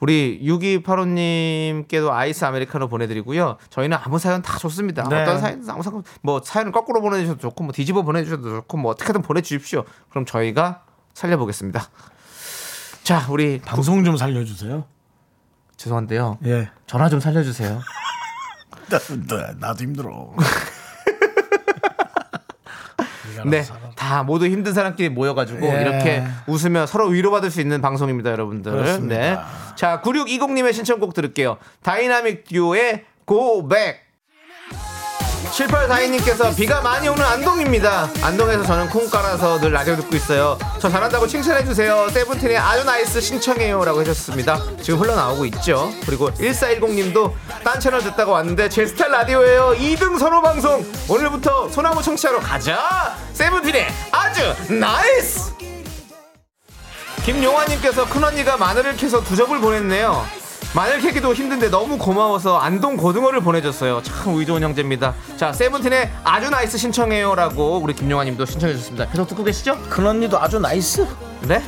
[0.00, 3.58] 우리 6285님께도 아이스 아메리카노 보내드리고요.
[3.68, 5.06] 저희는 아무 사연 다 좋습니다.
[5.08, 5.22] 네.
[5.22, 9.22] 어떤 사연, 아무 상관, 뭐 사연을 거꾸로 보내주셔도 좋고, 뭐 뒤집어 보내주셔도 좋고, 뭐 어떻게든
[9.22, 9.84] 보내주십시오.
[10.08, 11.82] 그럼 저희가 살려보겠습니다.
[13.02, 14.84] 자, 우리 방송 좀 살려주세요.
[15.76, 16.38] 죄송한데요.
[16.46, 16.70] 예.
[16.86, 17.80] 전화 좀 살려주세요.
[18.88, 20.34] 나, 나, 나도 힘들어.
[23.46, 23.64] 네.
[23.96, 25.80] 다 모두 힘든 사람끼리 모여가지고 예.
[25.82, 28.72] 이렇게 웃으며 서로 위로받을 수 있는 방송입니다, 여러분들.
[28.72, 29.16] 그렇습니다.
[29.16, 29.38] 네.
[29.76, 31.58] 자, 9620님의 신청곡 들을게요.
[31.82, 33.04] 다이나믹 듀오의
[33.68, 34.09] Back.
[35.50, 38.08] 7842님께서 비가 많이 오는 안동입니다.
[38.22, 40.58] 안동에서 저는 콩 깔아서 늘 라디오 듣고 있어요.
[40.78, 42.08] 저 잘한다고 칭찬해주세요.
[42.10, 43.84] 세븐틴의 아주 nice 신청해요.
[43.84, 44.60] 라고 해줬습니다.
[44.82, 45.92] 지금 흘러나오고 있죠.
[46.06, 47.32] 그리고 1410님도
[47.64, 49.74] 딴 채널 듣다가 왔는데 제 스타일 라디오예요.
[49.78, 50.84] 2등 선호 방송.
[51.08, 53.16] 오늘부터 소나무 청취하러 가자.
[53.32, 55.52] 세븐틴의 아주 NICE!
[57.24, 60.39] 김용화님께서 큰언니가 마늘을 캐서 두 접을 보냈네요.
[60.72, 64.02] 마늘 캐기도 힘든데 너무 고마워서 안동 고등어를 보내줬어요.
[64.04, 65.14] 참 의좋은 형제입니다.
[65.36, 69.08] 자, 세븐틴의 아주 NICE 신청해요라고 우리 김용화님도 신청해 주셨습니다.
[69.08, 69.76] 계속 듣고 계시죠?
[69.88, 71.06] 큰 언니도 아주 nice.
[71.42, 71.60] 네.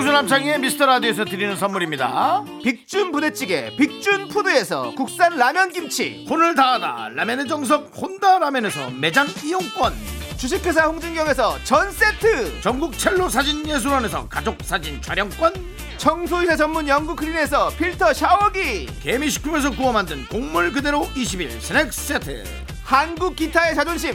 [0.00, 2.42] 윤정수 남창희의 미스터 라디오에서 드리는 선물입니다.
[2.64, 9.92] 빅준 부대찌개, 빅준 푸드에서 국산 라면 김치, 혼을 다하다 라멘의 정석 혼다 라멘에서 매장 이용권.
[10.38, 15.52] 주식회사 홍진경에서 전 세트, 전국 첼로 사진 예술원에서 가족 사진 촬영권.
[15.98, 22.44] 청소이사 전문 영국 크린에서 필터 샤워기, 개미식품에서 구워 만든 곡물 그대로 21 스낵 세트.
[22.84, 24.14] 한국 기타의 자존심,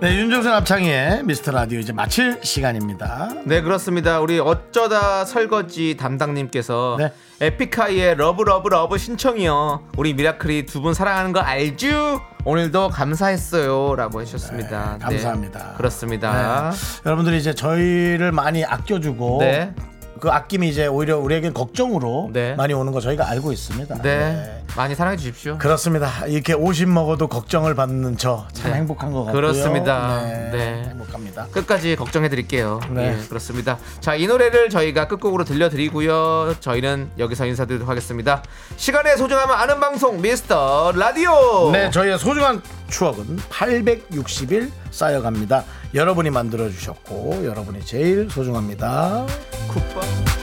[0.00, 3.28] 네, 윤정수 남창희의 미스터 라디오 이제 마칠 시간입니다.
[3.44, 4.20] 네 그렇습니다.
[4.20, 7.12] 우리 어쩌다 설거지 담당님께서 네.
[7.42, 9.88] 에픽하이의 Love Love Love 신청이요.
[9.98, 12.22] 우리 미라클이 두 분 사랑하는 거 알죠?
[12.46, 14.96] 오늘도 감사했어요라고 해주셨습니다.
[14.98, 15.58] 네, 감사합니다.
[15.58, 16.70] 네, 그렇습니다.
[16.70, 16.76] 네.
[17.04, 19.74] 여러분들이 이제 저희를 많이 아껴주고 네.
[20.18, 22.54] 그 아낌이 이제 오히려 우리에겐 걱정으로 네.
[22.54, 24.00] 많이 오는 거 저희가 알고 있습니다.
[24.02, 24.59] 네.
[24.76, 25.58] 많이 사랑해 주십시오.
[25.58, 26.08] 그렇습니다.
[26.26, 28.78] 이렇게 50 먹어도 걱정을 받는 저 참 네.
[28.78, 29.34] 행복한 것 같고요.
[29.40, 30.22] 그렇습니다.
[30.22, 30.84] 네, 네.
[30.90, 31.46] 행복합니다.
[31.48, 32.80] 끝까지 걱정해 드릴게요.
[32.90, 33.18] 네.
[33.20, 33.78] 예, 그렇습니다.
[34.00, 36.56] 자, 이 노래를 저희가 끝곡으로 들려드리고요.
[36.60, 38.42] 저희는 여기서 인사드리도록 하겠습니다.
[38.76, 41.70] 시간의 소중함을 아는 방송 미스터 라디오.
[41.72, 45.64] 네, 저희의 소중한 추억은 860일 쌓여갑니다.
[45.94, 49.26] 여러분이 만들어 주셨고 여러분이 제일 소중합니다.
[49.68, 50.39] 굿바.